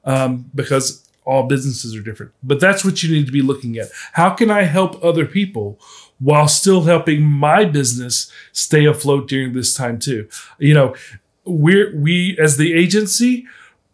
um, 0.05 0.49
because 0.53 1.08
all 1.29 1.43
businesses 1.43 1.95
are 1.95 2.01
different. 2.01 2.31
But 2.41 2.59
that's 2.59 2.83
what 2.83 3.03
you 3.03 3.13
need 3.13 3.27
to 3.27 3.31
be 3.31 3.43
looking 3.43 3.77
at. 3.77 3.89
How 4.13 4.31
can 4.31 4.49
I 4.49 4.63
help 4.63 5.01
other 5.03 5.25
people 5.25 5.79
while 6.19 6.47
still 6.47 6.83
helping 6.83 7.21
my 7.21 7.65
business 7.65 8.31
stay 8.51 8.85
afloat 8.85 9.27
during 9.27 9.53
this 9.53 9.75
time 9.75 9.99
too? 9.99 10.27
You 10.57 10.73
know, 10.73 10.95
we're 11.45 11.95
we 11.95 12.35
as 12.41 12.57
the 12.57 12.73
agency, 12.73 13.45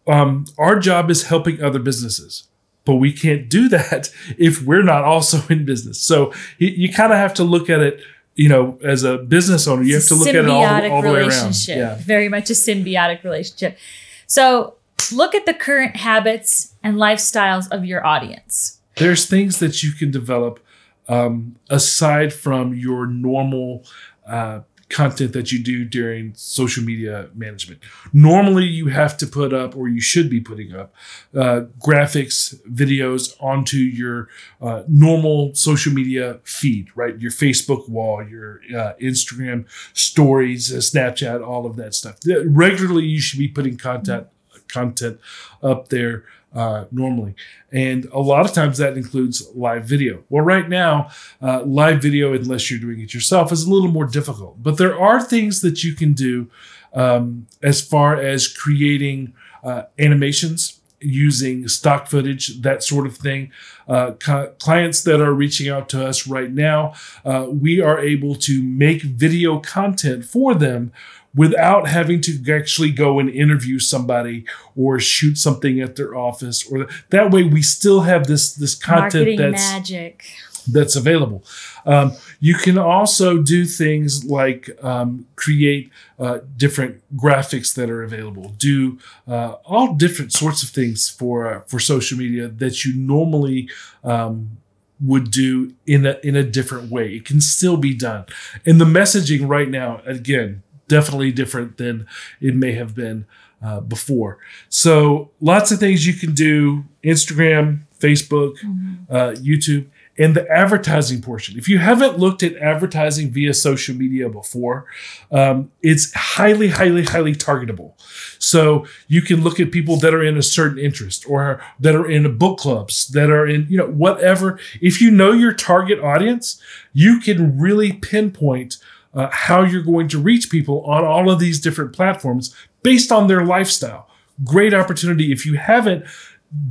um, 0.06 0.46
our 0.56 0.78
job 0.78 1.10
is 1.10 1.24
helping 1.24 1.62
other 1.62 1.78
businesses. 1.78 2.44
But 2.86 2.96
we 2.96 3.12
can't 3.12 3.50
do 3.50 3.68
that 3.76 4.10
if 4.38 4.62
we're 4.62 4.82
not 4.82 5.04
also 5.04 5.42
in 5.52 5.66
business. 5.66 6.00
So 6.00 6.32
you, 6.56 6.68
you 6.68 6.92
kind 6.92 7.12
of 7.12 7.18
have 7.18 7.34
to 7.34 7.44
look 7.44 7.68
at 7.68 7.80
it 7.80 8.00
you 8.38 8.50
know, 8.50 8.78
as 8.84 9.02
a 9.02 9.16
business 9.16 9.66
owner, 9.66 9.82
you 9.82 9.94
have 9.94 10.06
to 10.08 10.14
look 10.14 10.28
at 10.28 10.34
it 10.34 10.46
all, 10.46 10.62
all 10.62 11.00
the 11.00 11.10
way 11.10 11.26
around. 11.26 11.68
Yeah. 11.68 11.96
Very 11.96 12.28
much 12.28 12.50
a 12.50 12.52
symbiotic 12.52 13.24
relationship. 13.24 13.78
So 14.26 14.75
look 15.12 15.34
at 15.34 15.46
the 15.46 15.54
current 15.54 15.96
habits 15.96 16.74
and 16.82 16.96
lifestyles 16.96 17.70
of 17.70 17.84
your 17.84 18.04
audience. 18.04 18.80
There's 18.96 19.26
things 19.26 19.58
that 19.58 19.82
you 19.82 19.92
can 19.92 20.10
develop 20.10 20.60
um, 21.08 21.56
aside 21.68 22.32
from 22.32 22.74
your 22.74 23.06
normal 23.06 23.84
uh, 24.26 24.60
content 24.88 25.32
that 25.32 25.50
you 25.50 25.62
do 25.62 25.84
during 25.84 26.32
social 26.34 26.82
media 26.84 27.28
management. 27.34 27.80
Normally, 28.12 28.64
you 28.64 28.86
have 28.86 29.16
to 29.18 29.26
put 29.26 29.52
up, 29.52 29.76
or 29.76 29.88
you 29.88 30.00
should 30.00 30.30
be 30.30 30.40
putting 30.40 30.74
up, 30.74 30.94
uh, 31.34 31.62
graphics, 31.84 32.54
videos 32.66 33.34
onto 33.40 33.78
your 33.78 34.28
uh, 34.60 34.84
normal 34.86 35.54
social 35.54 35.92
media 35.92 36.38
feed, 36.44 36.88
right? 36.96 37.20
Your 37.20 37.32
Facebook 37.32 37.88
wall, 37.88 38.22
your 38.22 38.60
uh, 38.70 38.92
Instagram 39.02 39.66
stories, 39.92 40.72
uh, 40.72 40.76
Snapchat, 40.76 41.46
all 41.46 41.66
of 41.66 41.76
that 41.76 41.94
stuff. 41.94 42.18
Regularly, 42.44 43.04
you 43.04 43.20
should 43.20 43.40
be 43.40 43.48
putting 43.48 43.76
content 43.76 44.28
content 44.68 45.20
up 45.62 45.88
there 45.88 46.24
uh, 46.54 46.86
normally. 46.90 47.34
And 47.70 48.06
a 48.06 48.18
lot 48.18 48.46
of 48.46 48.52
times 48.52 48.78
that 48.78 48.96
includes 48.96 49.46
live 49.54 49.84
video. 49.84 50.24
Well, 50.30 50.44
right 50.44 50.68
now, 50.68 51.10
uh, 51.42 51.62
live 51.62 52.00
video, 52.00 52.32
unless 52.32 52.70
you're 52.70 52.80
doing 52.80 53.00
it 53.00 53.12
yourself, 53.12 53.52
is 53.52 53.64
a 53.64 53.70
little 53.70 53.90
more 53.90 54.06
difficult. 54.06 54.62
But 54.62 54.78
there 54.78 54.98
are 54.98 55.22
things 55.22 55.60
that 55.60 55.84
you 55.84 55.94
can 55.94 56.14
do 56.14 56.50
um, 56.94 57.46
as 57.62 57.82
far 57.82 58.16
as 58.16 58.48
creating 58.48 59.34
uh, 59.62 59.82
animations 59.98 60.80
using 61.00 61.68
stock 61.68 62.06
footage, 62.06 62.62
that 62.62 62.82
sort 62.82 63.06
of 63.06 63.16
thing. 63.16 63.52
Uh, 63.86 64.12
clients 64.58 65.02
that 65.04 65.20
are 65.20 65.34
reaching 65.34 65.68
out 65.68 65.88
to 65.90 66.04
us 66.04 66.26
right 66.26 66.50
now, 66.50 66.94
uh, 67.24 67.46
we 67.48 67.80
are 67.80 67.98
able 67.98 68.34
to 68.34 68.62
make 68.62 69.02
video 69.02 69.60
content 69.60 70.24
for 70.24 70.54
them 70.54 70.92
without 71.36 71.86
having 71.86 72.20
to 72.22 72.52
actually 72.52 72.90
go 72.90 73.18
and 73.18 73.28
interview 73.28 73.78
somebody 73.78 74.44
or 74.74 74.98
shoot 74.98 75.36
something 75.36 75.80
at 75.80 75.96
their 75.96 76.16
office 76.16 76.66
or 76.70 76.88
that 77.10 77.30
way 77.30 77.42
we 77.42 77.62
still 77.62 78.00
have 78.00 78.26
this 78.26 78.54
this 78.54 78.74
content 78.74 79.14
Marketing 79.14 79.36
that's 79.38 79.72
magic 79.72 80.24
that's 80.68 80.96
available 80.96 81.44
um, 81.84 82.12
you 82.40 82.54
can 82.54 82.76
also 82.76 83.38
do 83.38 83.64
things 83.64 84.24
like 84.24 84.68
um, 84.82 85.26
create 85.36 85.90
uh, 86.18 86.40
different 86.56 87.00
graphics 87.16 87.72
that 87.74 87.88
are 87.88 88.02
available 88.02 88.54
do 88.58 88.98
uh, 89.28 89.52
all 89.64 89.94
different 89.94 90.32
sorts 90.32 90.62
of 90.62 90.70
things 90.70 91.08
for 91.08 91.46
uh, 91.46 91.60
for 91.66 91.78
social 91.78 92.18
media 92.18 92.48
that 92.48 92.84
you 92.84 92.96
normally 92.96 93.68
um, 94.02 94.56
would 95.00 95.30
do 95.30 95.74
in 95.86 96.06
a 96.06 96.18
in 96.22 96.36
a 96.36 96.42
different 96.42 96.90
way. 96.90 97.14
It 97.14 97.24
can 97.24 97.40
still 97.40 97.76
be 97.76 97.94
done. 97.94 98.26
And 98.64 98.80
the 98.80 98.84
messaging 98.84 99.48
right 99.48 99.68
now, 99.68 100.00
again, 100.06 100.62
definitely 100.88 101.32
different 101.32 101.76
than 101.76 102.06
it 102.40 102.54
may 102.54 102.72
have 102.72 102.94
been 102.94 103.26
uh, 103.62 103.80
before. 103.80 104.38
So 104.68 105.30
lots 105.40 105.70
of 105.70 105.78
things 105.78 106.06
you 106.06 106.14
can 106.14 106.34
do: 106.34 106.84
Instagram, 107.02 107.82
Facebook, 107.98 108.56
mm-hmm. 108.58 108.94
uh, 109.08 109.32
YouTube, 109.32 109.86
and 110.18 110.34
the 110.34 110.48
advertising 110.50 111.20
portion. 111.20 111.58
If 111.58 111.68
you 111.68 111.78
haven't 111.78 112.18
looked 112.18 112.42
at 112.42 112.56
advertising 112.56 113.30
via 113.30 113.52
social 113.54 113.94
media 113.94 114.28
before, 114.28 114.86
um, 115.30 115.70
it's 115.82 116.12
highly, 116.14 116.68
highly, 116.68 117.04
highly 117.04 117.34
targetable. 117.34 117.92
So 118.38 118.86
you 119.08 119.22
can 119.22 119.42
look 119.42 119.60
at 119.60 119.72
people 119.72 119.96
that 119.98 120.14
are 120.14 120.22
in 120.22 120.36
a 120.36 120.42
certain 120.42 120.78
interest 120.78 121.28
or 121.28 121.62
that 121.80 121.94
are 121.94 122.08
in 122.08 122.36
book 122.38 122.58
clubs, 122.58 123.08
that 123.08 123.30
are 123.30 123.46
in, 123.46 123.66
you 123.68 123.76
know, 123.76 123.88
whatever. 123.88 124.58
If 124.80 125.00
you 125.00 125.10
know 125.10 125.32
your 125.32 125.52
target 125.52 125.98
audience, 126.00 126.60
you 126.92 127.20
can 127.20 127.58
really 127.58 127.92
pinpoint 127.92 128.78
uh, 129.16 129.28
how 129.32 129.62
you're 129.62 129.82
going 129.82 130.08
to 130.08 130.18
reach 130.18 130.50
people 130.50 130.84
on 130.84 131.04
all 131.04 131.30
of 131.30 131.38
these 131.38 131.58
different 131.58 131.92
platforms 131.92 132.54
based 132.82 133.10
on 133.10 133.26
their 133.26 133.44
lifestyle. 133.44 134.08
Great 134.44 134.74
opportunity 134.74 135.32
if 135.32 135.46
you 135.46 135.54
haven't 135.56 136.04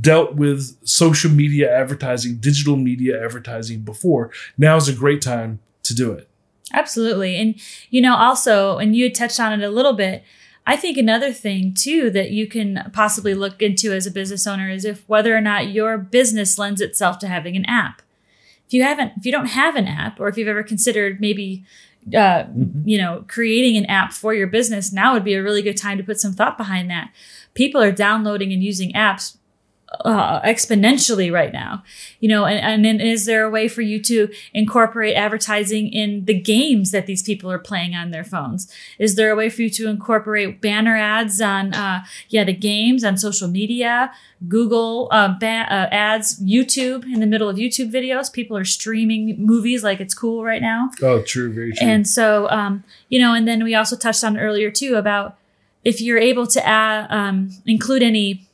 dealt 0.00 0.36
with 0.36 0.76
social 0.86 1.30
media 1.30 1.76
advertising, 1.76 2.36
digital 2.36 2.76
media 2.76 3.22
advertising 3.22 3.80
before. 3.80 4.30
Now 4.56 4.76
is 4.76 4.88
a 4.88 4.94
great 4.94 5.20
time 5.20 5.58
to 5.82 5.94
do 5.94 6.12
it. 6.12 6.28
Absolutely. 6.72 7.36
And, 7.36 7.60
you 7.90 8.00
know, 8.00 8.16
also, 8.16 8.78
and 8.78 8.96
you 8.96 9.04
had 9.04 9.14
touched 9.14 9.40
on 9.40 9.52
it 9.52 9.64
a 9.64 9.70
little 9.70 9.92
bit. 9.92 10.24
I 10.66 10.76
think 10.76 10.96
another 10.96 11.32
thing 11.32 11.74
too 11.74 12.10
that 12.10 12.30
you 12.30 12.46
can 12.48 12.90
possibly 12.92 13.34
look 13.34 13.62
into 13.62 13.92
as 13.92 14.06
a 14.06 14.10
business 14.10 14.46
owner 14.46 14.68
is 14.68 14.84
if 14.84 15.08
whether 15.08 15.36
or 15.36 15.40
not 15.40 15.68
your 15.68 15.96
business 15.96 16.58
lends 16.58 16.80
itself 16.80 17.18
to 17.20 17.28
having 17.28 17.54
an 17.56 17.64
app. 17.66 18.02
If 18.66 18.72
you 18.72 18.82
haven't, 18.82 19.12
if 19.16 19.24
you 19.24 19.30
don't 19.30 19.46
have 19.46 19.76
an 19.76 19.86
app, 19.86 20.18
or 20.18 20.26
if 20.26 20.36
you've 20.36 20.48
ever 20.48 20.64
considered 20.64 21.20
maybe 21.20 21.64
uh, 22.14 22.44
mm-hmm. 22.44 22.88
you 22.88 22.98
know, 22.98 23.24
creating 23.28 23.76
an 23.76 23.86
app 23.86 24.12
for 24.12 24.34
your 24.34 24.46
business, 24.46 24.92
now 24.92 25.14
would 25.14 25.24
be 25.24 25.34
a 25.34 25.42
really 25.42 25.62
good 25.62 25.76
time 25.76 25.98
to 25.98 26.04
put 26.04 26.20
some 26.20 26.32
thought 26.32 26.56
behind 26.56 26.90
that. 26.90 27.12
People 27.54 27.82
are 27.82 27.92
downloading 27.92 28.52
and 28.52 28.62
using 28.62 28.92
apps 28.92 29.36
uh, 30.04 30.40
exponentially 30.42 31.32
right 31.32 31.52
now 31.52 31.82
you 32.20 32.28
know 32.28 32.44
and, 32.44 32.86
and 32.86 33.00
is 33.00 33.26
there 33.26 33.44
a 33.44 33.50
way 33.50 33.68
for 33.68 33.82
you 33.82 34.00
to 34.02 34.28
incorporate 34.54 35.16
advertising 35.16 35.92
in 35.92 36.24
the 36.24 36.38
games 36.38 36.90
that 36.90 37.06
these 37.06 37.22
people 37.22 37.50
are 37.50 37.58
playing 37.58 37.94
on 37.94 38.10
their 38.10 38.24
phones? 38.24 38.72
Is 38.98 39.14
there 39.14 39.30
a 39.30 39.36
way 39.36 39.48
for 39.48 39.62
you 39.62 39.70
to 39.70 39.88
incorporate 39.88 40.60
banner 40.60 40.96
ads 40.96 41.40
on 41.40 41.74
uh, 41.74 42.04
yeah 42.28 42.44
the 42.44 42.52
games 42.52 43.04
on 43.04 43.16
social 43.16 43.48
media 43.48 44.12
google 44.48 45.08
uh, 45.10 45.34
ba- 45.40 45.66
uh, 45.70 45.88
ads 45.90 46.40
youtube 46.42 47.04
in 47.04 47.20
the 47.20 47.26
middle 47.26 47.48
of 47.48 47.56
youtube 47.56 47.92
videos? 47.92 48.32
People 48.32 48.56
are 48.56 48.64
streaming 48.64 49.36
movies 49.38 49.82
like 49.84 50.00
it's 50.00 50.14
cool 50.14 50.44
right 50.44 50.62
now. 50.62 50.90
Oh 51.02 51.22
true 51.22 51.52
very 51.52 51.72
true. 51.72 51.86
And 51.86 52.08
so 52.08 52.48
um, 52.50 52.84
you 53.08 53.20
know 53.20 53.34
and 53.34 53.46
then 53.46 53.62
we 53.64 53.74
also 53.74 53.96
touched 53.96 54.24
on 54.24 54.38
earlier 54.38 54.70
too 54.70 54.96
about 54.96 55.38
if 55.84 56.00
you're 56.00 56.18
able 56.18 56.48
to 56.48 56.66
add, 56.66 57.06
um, 57.10 57.50
include 57.64 58.02
any 58.02 58.45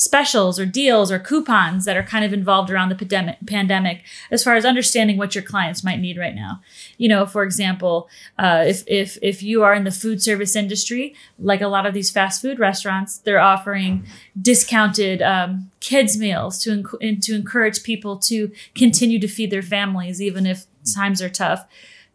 specials 0.00 0.58
or 0.58 0.64
deals 0.64 1.12
or 1.12 1.18
coupons 1.18 1.84
that 1.84 1.94
are 1.94 2.02
kind 2.02 2.24
of 2.24 2.32
involved 2.32 2.70
around 2.70 2.88
the 2.88 3.36
pandemic 3.46 4.02
as 4.30 4.42
far 4.42 4.54
as 4.54 4.64
understanding 4.64 5.18
what 5.18 5.34
your 5.34 5.44
clients 5.44 5.84
might 5.84 6.00
need 6.00 6.16
right 6.16 6.34
now. 6.34 6.58
You 6.96 7.10
know 7.10 7.26
for 7.26 7.42
example 7.42 8.08
uh, 8.38 8.64
if, 8.66 8.82
if 8.86 9.18
if 9.20 9.42
you 9.42 9.62
are 9.62 9.74
in 9.74 9.84
the 9.84 9.90
food 9.90 10.22
service 10.22 10.56
industry 10.56 11.14
like 11.38 11.60
a 11.60 11.68
lot 11.68 11.84
of 11.84 11.92
these 11.92 12.10
fast 12.10 12.40
food 12.40 12.58
restaurants 12.58 13.18
they're 13.18 13.40
offering 13.40 14.06
discounted 14.40 15.20
um, 15.20 15.70
kids 15.80 16.16
meals 16.16 16.58
to, 16.62 16.82
to 17.20 17.34
encourage 17.34 17.82
people 17.82 18.16
to 18.16 18.50
continue 18.74 19.18
to 19.18 19.28
feed 19.28 19.50
their 19.50 19.60
families 19.60 20.22
even 20.22 20.46
if 20.46 20.64
times 20.94 21.20
are 21.20 21.28
tough. 21.28 21.66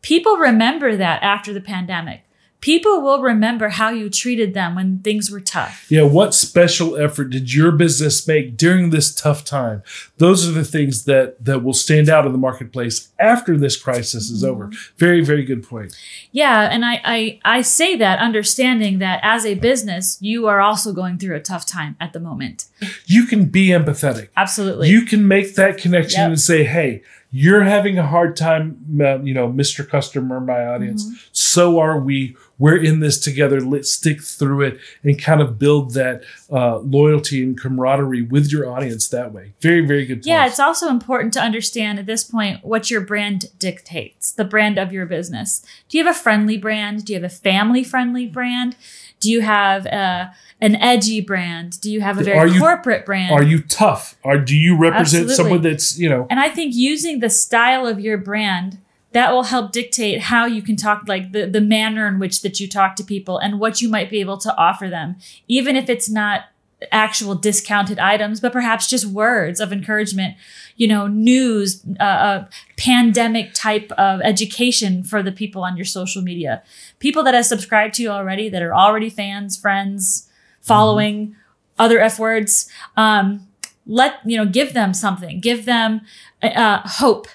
People 0.01 0.37
remember 0.37 0.95
that 0.95 1.21
after 1.21 1.53
the 1.53 1.61
pandemic 1.61 2.23
people 2.65 2.99
will 2.99 3.21
remember 3.21 3.69
how 3.69 3.91
you 3.91 4.09
treated 4.09 4.55
them 4.55 4.73
when 4.73 4.97
things 4.97 5.29
were 5.29 5.39
tough. 5.39 5.85
Yeah, 5.87 6.01
what 6.01 6.33
special 6.33 6.97
effort 6.97 7.25
did 7.25 7.53
your 7.53 7.71
business 7.71 8.27
make 8.27 8.57
during 8.57 8.89
this 8.89 9.13
tough 9.13 9.45
time? 9.45 9.83
Those 10.17 10.49
are 10.49 10.51
the 10.51 10.63
things 10.63 11.05
that 11.05 11.45
that 11.45 11.63
will 11.63 11.75
stand 11.75 12.09
out 12.09 12.25
in 12.25 12.31
the 12.31 12.39
marketplace 12.39 13.11
after 13.19 13.55
this 13.55 13.77
crisis 13.77 14.31
is 14.31 14.41
mm-hmm. 14.41 14.51
over. 14.51 14.71
Very, 14.97 15.23
very 15.23 15.43
good 15.43 15.61
point. 15.61 15.95
Yeah, 16.31 16.67
and 16.71 16.83
I, 16.83 17.01
I 17.05 17.39
I 17.45 17.61
say 17.61 17.95
that 17.97 18.17
understanding 18.17 18.97
that 18.97 19.19
as 19.21 19.45
a 19.45 19.53
business, 19.53 20.17
you 20.19 20.47
are 20.47 20.59
also 20.59 20.91
going 20.91 21.19
through 21.19 21.35
a 21.35 21.39
tough 21.39 21.67
time 21.67 21.95
at 21.99 22.13
the 22.13 22.19
moment. 22.19 22.65
You 23.05 23.27
can 23.27 23.45
be 23.45 23.67
empathetic. 23.67 24.29
Absolutely. 24.35 24.89
You 24.89 25.03
can 25.03 25.27
make 25.27 25.53
that 25.53 25.77
connection 25.77 26.21
yep. 26.21 26.29
and 26.29 26.41
say, 26.41 26.63
"Hey, 26.63 27.03
you're 27.31 27.63
having 27.63 27.97
a 27.97 28.07
hard 28.07 28.37
time, 28.37 28.79
uh, 29.01 29.19
you 29.19 29.33
know, 29.33 29.49
Mr. 29.51 29.87
Customer, 29.87 30.39
my 30.39 30.65
audience. 30.65 31.05
Mm-hmm. 31.05 31.15
So 31.31 31.79
are 31.79 31.99
we. 31.99 32.35
We're 32.57 32.81
in 32.81 33.01
this 33.01 33.19
together. 33.19 33.59
Let's 33.59 33.91
stick 33.91 34.23
through 34.23 34.61
it 34.61 34.79
and 35.03 35.21
kind 35.21 35.41
of 35.41 35.59
build 35.59 35.93
that 35.95 36.23
uh, 36.49 36.77
loyalty 36.77 37.43
and 37.43 37.59
camaraderie 37.59 38.21
with 38.21 38.49
your 38.49 38.71
audience 38.71 39.09
that 39.09 39.33
way. 39.33 39.53
Very, 39.59 39.85
very 39.85 40.05
good. 40.05 40.19
Point. 40.19 40.27
Yeah, 40.27 40.47
it's 40.47 40.59
also 40.59 40.87
important 40.87 41.33
to 41.33 41.41
understand 41.41 41.99
at 41.99 42.05
this 42.05 42.23
point 42.23 42.63
what 42.63 42.89
your 42.89 43.01
brand 43.01 43.47
dictates, 43.59 44.31
the 44.31 44.45
brand 44.45 44.77
of 44.77 44.93
your 44.93 45.05
business. 45.05 45.65
Do 45.89 45.97
you 45.97 46.05
have 46.05 46.15
a 46.15 46.17
friendly 46.17 46.57
brand? 46.57 47.03
Do 47.03 47.11
you 47.11 47.19
have 47.19 47.29
a 47.29 47.35
family 47.35 47.83
friendly 47.83 48.25
brand? 48.25 48.77
Do 49.19 49.29
you 49.29 49.41
have 49.41 49.85
a 49.85 50.33
an 50.61 50.75
edgy 50.75 51.19
brand? 51.19 51.79
Do 51.81 51.91
you 51.91 52.01
have 52.01 52.17
a 52.17 52.23
very 52.23 52.51
you, 52.51 52.59
corporate 52.59 53.05
brand? 53.05 53.31
Are 53.31 53.43
you 53.43 53.61
tough? 53.61 54.15
Or 54.23 54.37
do 54.37 54.55
you 54.55 54.77
represent 54.77 55.29
Absolutely. 55.29 55.35
someone 55.35 55.61
that's, 55.61 55.99
you 55.99 56.09
know? 56.09 56.27
And 56.29 56.39
I 56.39 56.49
think 56.49 56.73
using 56.73 57.14
the 57.21 57.29
style 57.29 57.87
of 57.87 57.99
your 57.99 58.17
brand 58.17 58.79
that 59.11 59.31
will 59.31 59.43
help 59.43 59.71
dictate 59.71 60.21
how 60.21 60.45
you 60.45 60.61
can 60.61 60.75
talk 60.75 61.03
like 61.07 61.31
the, 61.31 61.45
the 61.45 61.61
manner 61.61 62.07
in 62.07 62.19
which 62.19 62.41
that 62.41 62.59
you 62.59 62.67
talk 62.67 62.95
to 62.97 63.03
people 63.03 63.37
and 63.37 63.59
what 63.59 63.81
you 63.81 63.87
might 63.89 64.09
be 64.09 64.19
able 64.19 64.37
to 64.37 64.55
offer 64.57 64.89
them 64.89 65.15
even 65.47 65.75
if 65.75 65.89
it's 65.89 66.09
not 66.09 66.45
actual 66.91 67.33
discounted 67.33 67.97
items 67.97 68.39
but 68.41 68.51
perhaps 68.51 68.89
just 68.89 69.05
words 69.05 69.61
of 69.61 69.71
encouragement 69.71 70.35
you 70.75 70.87
know 70.87 71.07
news 71.07 71.81
uh, 71.99 72.03
uh, 72.03 72.47
pandemic 72.77 73.53
type 73.53 73.91
of 73.93 74.19
education 74.21 75.01
for 75.01 75.23
the 75.23 75.31
people 75.31 75.63
on 75.63 75.77
your 75.77 75.85
social 75.85 76.21
media 76.21 76.61
people 76.99 77.23
that 77.23 77.33
have 77.33 77.45
subscribed 77.45 77.93
to 77.93 78.03
you 78.03 78.09
already 78.09 78.49
that 78.49 78.61
are 78.61 78.75
already 78.75 79.09
fans 79.09 79.57
friends 79.57 80.29
following 80.65 81.27
mm-hmm. 81.27 81.39
other 81.79 81.99
F 81.99 82.19
words. 82.19 82.69
Um, 82.97 83.47
let, 83.85 84.15
you 84.25 84.37
know, 84.37 84.45
give 84.45 84.73
them 84.73 84.93
something, 84.93 85.39
give 85.39 85.65
them 85.65 86.01
uh, 86.41 86.81
hope, 86.85 87.27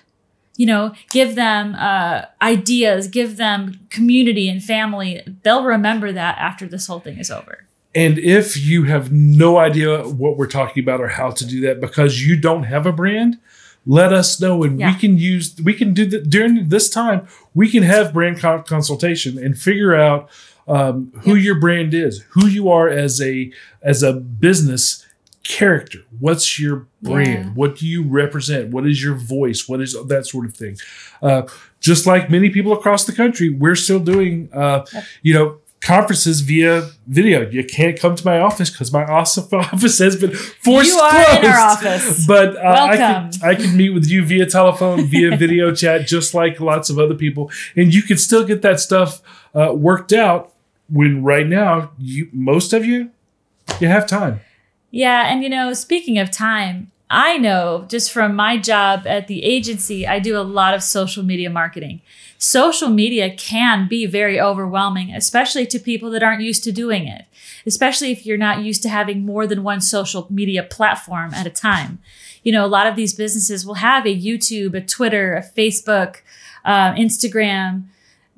you 0.56 0.66
know, 0.66 0.92
give 1.10 1.34
them 1.34 1.74
uh, 1.76 2.22
ideas, 2.42 3.08
give 3.08 3.36
them 3.36 3.80
community 3.90 4.48
and 4.48 4.62
family. 4.62 5.22
They'll 5.42 5.64
remember 5.64 6.12
that 6.12 6.38
after 6.38 6.66
this 6.66 6.86
whole 6.86 7.00
thing 7.00 7.18
is 7.18 7.30
over. 7.30 7.66
And 7.94 8.18
if 8.18 8.56
you 8.56 8.84
have 8.84 9.10
no 9.10 9.56
idea 9.58 10.02
what 10.02 10.36
we're 10.36 10.46
talking 10.46 10.82
about 10.82 11.00
or 11.00 11.08
how 11.08 11.30
to 11.30 11.44
do 11.46 11.60
that 11.62 11.80
because 11.80 12.24
you 12.24 12.36
don't 12.36 12.64
have 12.64 12.86
a 12.86 12.92
brand, 12.92 13.38
let 13.86 14.12
us 14.12 14.40
know 14.40 14.62
and 14.62 14.78
Yeah. 14.78 14.92
we 14.92 14.98
can 14.98 15.16
use 15.18 15.56
we 15.64 15.72
can 15.72 15.94
do 15.94 16.04
that 16.06 16.28
during 16.28 16.68
this 16.68 16.90
time 16.90 17.26
we 17.54 17.68
can 17.70 17.82
have 17.82 18.12
brand 18.12 18.38
con- 18.38 18.62
consultation 18.64 19.38
and 19.38 19.58
figure 19.58 19.94
out 19.94 20.28
um, 20.68 21.10
who 21.22 21.34
your 21.34 21.58
brand 21.58 21.94
is 21.94 22.22
who 22.30 22.46
you 22.46 22.68
are 22.68 22.88
as 22.90 23.22
a 23.22 23.50
as 23.82 24.02
a 24.02 24.12
business 24.12 25.06
character 25.42 26.00
what's 26.18 26.58
your 26.60 26.86
brand 27.02 27.28
Yeah. 27.46 27.50
what 27.54 27.76
do 27.76 27.86
you 27.86 28.02
represent 28.06 28.70
what 28.70 28.86
is 28.86 29.02
your 29.02 29.14
voice 29.14 29.68
what 29.68 29.80
is 29.80 29.96
that 30.08 30.26
sort 30.26 30.44
of 30.46 30.54
thing 30.54 30.76
uh, 31.22 31.42
just 31.80 32.06
like 32.06 32.30
many 32.30 32.50
people 32.50 32.72
across 32.72 33.04
the 33.04 33.12
country 33.12 33.48
we're 33.48 33.74
still 33.74 34.00
doing 34.00 34.50
uh, 34.52 34.84
you 35.22 35.32
know 35.32 35.56
conferences 35.80 36.42
via 36.42 36.90
video 37.06 37.48
you 37.48 37.64
can't 37.64 37.98
come 37.98 38.14
to 38.14 38.24
my 38.24 38.38
office 38.38 38.68
because 38.68 38.92
my 38.92 39.02
awesome 39.16 39.48
office 39.52 39.98
has 39.98 40.14
been 40.14 40.32
forced 40.34 40.92
You 40.92 40.98
are 41.00 41.24
closed. 41.24 41.44
in 41.44 41.50
our 41.50 41.58
office. 41.58 42.26
but 42.34 42.56
uh, 42.56 42.60
I 42.90 42.96
can 42.98 43.30
I 43.42 43.54
can 43.54 43.74
meet 43.78 43.90
with 43.90 44.06
you 44.06 44.22
via 44.24 44.44
telephone, 44.44 45.06
via 45.06 45.34
video 45.44 45.74
chat, 45.74 46.06
just 46.06 46.34
like 46.34 46.60
lots 46.60 46.90
of 46.90 46.98
other 46.98 47.14
people, 47.14 47.50
and 47.76 47.94
you 47.94 48.02
can 48.02 48.18
still 48.18 48.44
get 48.44 48.60
that 48.60 48.78
stuff 48.78 49.22
uh, 49.54 49.72
worked 49.74 50.12
out. 50.12 50.52
When 50.90 51.22
right 51.22 51.46
now, 51.46 51.92
you 51.98 52.28
most 52.32 52.74
of 52.74 52.84
you, 52.84 53.10
you 53.80 53.88
have 53.88 54.06
time. 54.06 54.40
Yeah, 54.90 55.32
and 55.32 55.42
you 55.42 55.48
know, 55.48 55.72
speaking 55.72 56.18
of 56.18 56.30
time, 56.30 56.90
I 57.08 57.38
know 57.38 57.86
just 57.88 58.12
from 58.12 58.36
my 58.36 58.56
job 58.56 59.04
at 59.06 59.26
the 59.26 59.42
agency, 59.42 60.06
I 60.06 60.20
do 60.20 60.38
a 60.38 60.42
lot 60.42 60.74
of 60.74 60.82
social 60.82 61.24
media 61.24 61.50
marketing. 61.50 62.02
Social 62.38 62.88
media 62.88 63.34
can 63.34 63.88
be 63.88 64.06
very 64.06 64.40
overwhelming, 64.40 65.12
especially 65.14 65.66
to 65.66 65.78
people 65.78 66.10
that 66.12 66.22
aren't 66.22 66.42
used 66.42 66.64
to 66.64 66.72
doing 66.72 67.06
it, 67.06 67.24
especially 67.66 68.12
if 68.12 68.24
you're 68.24 68.38
not 68.38 68.62
used 68.62 68.82
to 68.82 68.88
having 68.88 69.26
more 69.26 69.46
than 69.46 69.62
one 69.64 69.80
social 69.80 70.26
media 70.30 70.62
platform 70.62 71.34
at 71.34 71.46
a 71.46 71.50
time. 71.50 71.98
You 72.44 72.52
know, 72.52 72.64
a 72.64 72.68
lot 72.68 72.86
of 72.86 72.96
these 72.96 73.12
businesses 73.12 73.66
will 73.66 73.74
have 73.74 74.06
a 74.06 74.16
YouTube, 74.16 74.74
a 74.74 74.80
Twitter, 74.80 75.34
a 75.34 75.42
Facebook, 75.42 76.18
uh, 76.64 76.92
Instagram. 76.94 77.84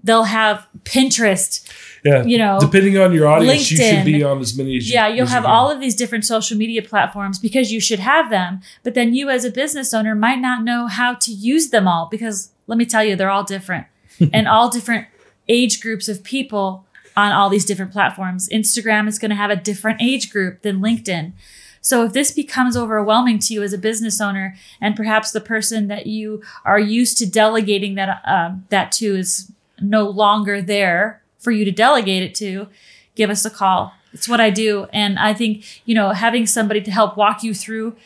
They'll 0.05 0.25
have 0.25 0.67
Pinterest. 0.85 1.67
Yeah, 2.05 2.25
You 2.25 2.37
know, 2.39 2.59
depending 2.61 2.99
on 2.99 3.13
your 3.13 3.29
audience, 3.29 3.71
you 3.71 3.77
should 3.77 3.87
LinkedIn. 3.87 4.05
be 4.05 4.25
on 4.25 4.41
as 4.41 4.57
many 4.59 4.77
as 4.77 4.89
you. 4.89 4.95
Yeah, 4.95 5.07
you'll 5.07 5.19
you 5.19 5.25
have 5.27 5.45
can. 5.45 5.53
all 5.53 5.71
of 5.71 5.79
these 5.79 5.95
different 5.95 6.25
social 6.25 6.59
media 6.59 6.83
platforms 6.83 7.39
because 7.39 7.71
you 7.71 7.81
should 7.81 8.01
have 8.01 8.29
them. 8.29 8.61
But 8.83 8.95
then 8.95 9.15
you, 9.15 9.31
as 9.31 9.45
a 9.45 9.51
business 9.51 9.95
owner, 9.95 10.15
might 10.17 10.41
not 10.41 10.65
know 10.65 10.89
how 10.89 11.15
to 11.15 11.31
use 11.31 11.71
them 11.71 11.87
all 11.87 12.09
because 12.11 12.51
let 12.67 12.77
me 12.77 12.85
tell 12.85 13.05
you, 13.05 13.15
they're 13.15 13.31
all 13.31 13.45
different 13.45 13.87
and 14.33 14.49
all 14.49 14.69
different 14.69 15.07
age 15.49 15.81
groups 15.81 16.09
of 16.09 16.25
people 16.25 16.85
on 17.17 17.31
all 17.31 17.49
these 17.49 17.65
different 17.65 17.93
platforms. 17.93 18.49
Instagram 18.49 19.07
is 19.07 19.19
going 19.19 19.31
to 19.31 19.37
have 19.37 19.51
a 19.51 19.57
different 19.57 20.03
age 20.03 20.31
group 20.33 20.63
than 20.63 20.81
LinkedIn. 20.81 21.33
So 21.81 22.05
if 22.05 22.13
this 22.13 22.31
becomes 22.31 22.77
overwhelming 22.77 23.39
to 23.41 23.55
you 23.55 23.63
as 23.63 23.73
a 23.73 23.79
business 23.79 24.21
owner, 24.21 24.55
and 24.81 24.95
perhaps 24.95 25.33
the 25.33 25.41
person 25.41 25.89
that 25.89 26.07
you 26.07 26.41
are 26.65 26.79
used 26.79 27.19
to 27.19 27.27
delegating 27.27 27.97
that 27.97 28.23
um, 28.25 28.65
that 28.71 28.93
to 28.93 29.17
is 29.17 29.51
no 29.83 30.09
longer 30.09 30.61
there 30.63 31.23
for 31.39 31.51
you 31.51 31.65
to 31.65 31.71
delegate 31.73 32.23
it 32.23 32.35
to, 32.37 32.69
give 33.15 33.31
us 33.31 33.45
a 33.45 33.51
call. 33.51 33.93
It's 34.13 34.29
what 34.29 34.41
I 34.41 34.51
do, 34.51 34.87
and 34.93 35.19
I 35.19 35.33
think 35.35 35.65
you 35.87 35.95
know 35.95 36.11
having 36.11 36.47
somebody 36.47 36.81
to 36.83 36.91
help 36.91 37.17
walk 37.17 37.43
you 37.43 37.55
through, 37.55 37.97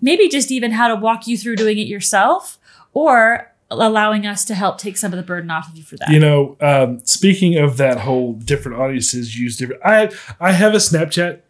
maybe 0.00 0.28
just 0.28 0.50
even 0.50 0.72
how 0.72 0.88
to 0.88 0.94
walk 0.94 1.26
you 1.26 1.36
through 1.38 1.56
doing 1.56 1.78
it 1.78 1.86
yourself, 1.86 2.58
or 2.92 3.52
allowing 3.70 4.26
us 4.26 4.44
to 4.44 4.54
help 4.54 4.78
take 4.78 4.96
some 4.96 5.12
of 5.12 5.16
the 5.16 5.22
burden 5.22 5.50
off 5.50 5.68
of 5.70 5.76
you 5.76 5.82
for 5.82 5.96
that. 5.96 6.10
You 6.10 6.20
know, 6.20 6.56
um, 6.60 7.00
speaking 7.04 7.56
of 7.58 7.78
that 7.78 8.00
whole 8.00 8.34
different 8.34 8.78
audiences 8.78 9.38
use 9.38 9.56
different. 9.56 9.80
I 9.84 10.10
I 10.38 10.52
have 10.52 10.74
a 10.74 10.78
Snapchat 10.78 11.40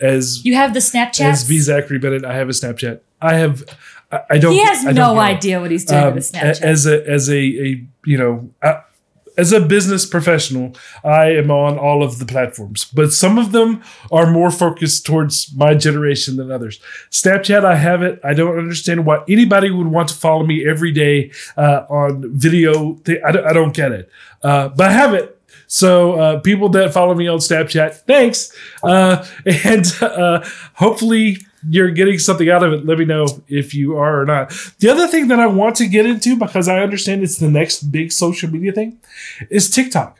as 0.00 0.44
you 0.44 0.54
have 0.54 0.72
the 0.72 0.80
Snapchat. 0.80 1.20
as 1.32 1.48
B 1.48 1.58
Zachary 1.58 1.98
Bennett. 1.98 2.24
I 2.24 2.34
have 2.36 2.48
a 2.48 2.52
Snapchat. 2.52 3.00
I 3.20 3.34
have. 3.34 3.64
I, 4.12 4.20
I 4.30 4.38
don't. 4.38 4.52
He 4.52 4.64
has 4.64 4.86
I 4.86 4.92
no 4.92 5.18
idea 5.18 5.60
what 5.60 5.72
he's 5.72 5.84
doing 5.84 6.04
Um, 6.04 6.14
with 6.14 6.32
a- 6.34 6.38
Snapchat. 6.38 6.62
as 6.62 6.86
a 6.86 7.08
as 7.10 7.28
a, 7.28 7.34
a 7.38 7.84
you 8.04 8.16
know 8.16 8.48
uh, 8.62 8.80
as 9.36 9.52
a 9.52 9.60
business 9.60 10.06
professional 10.06 10.74
i 11.04 11.26
am 11.26 11.50
on 11.50 11.78
all 11.78 12.02
of 12.02 12.18
the 12.18 12.26
platforms 12.26 12.84
but 12.84 13.12
some 13.12 13.38
of 13.38 13.52
them 13.52 13.82
are 14.10 14.30
more 14.30 14.50
focused 14.50 15.04
towards 15.06 15.54
my 15.54 15.74
generation 15.74 16.36
than 16.36 16.50
others. 16.50 16.80
Snapchat 17.10 17.64
i 17.64 17.76
have 17.76 18.02
it. 18.02 18.20
I 18.24 18.34
don't 18.34 18.58
understand 18.58 19.06
why 19.06 19.22
anybody 19.28 19.70
would 19.70 19.86
want 19.86 20.08
to 20.08 20.14
follow 20.14 20.44
me 20.44 20.68
every 20.68 20.92
day 20.92 21.30
uh, 21.56 21.84
on 21.88 22.36
video. 22.36 22.94
Don't, 22.94 23.24
I 23.24 23.52
don't 23.52 23.74
get 23.74 23.92
it. 23.92 24.10
Uh, 24.42 24.68
but 24.68 24.88
i 24.88 24.92
have 24.92 25.14
it. 25.14 25.32
So 25.68 26.12
uh, 26.12 26.40
people 26.40 26.68
that 26.70 26.92
follow 26.92 27.14
me 27.14 27.26
on 27.26 27.38
Snapchat, 27.38 28.02
thanks, 28.06 28.56
uh, 28.84 29.26
and 29.64 29.84
uh, 30.00 30.44
hopefully 30.74 31.38
you're 31.68 31.90
getting 31.90 32.18
something 32.18 32.48
out 32.48 32.62
of 32.62 32.72
it. 32.72 32.86
Let 32.86 32.98
me 32.98 33.04
know 33.04 33.26
if 33.48 33.74
you 33.74 33.96
are 33.96 34.20
or 34.20 34.24
not. 34.26 34.50
The 34.78 34.88
other 34.88 35.06
thing 35.06 35.28
that 35.28 35.40
I 35.40 35.46
want 35.46 35.76
to 35.76 35.86
get 35.86 36.06
into 36.06 36.36
because 36.36 36.68
I 36.68 36.80
understand 36.80 37.22
it's 37.22 37.38
the 37.38 37.50
next 37.50 37.90
big 37.92 38.12
social 38.12 38.50
media 38.50 38.72
thing 38.72 38.98
is 39.50 39.68
TikTok. 39.70 40.18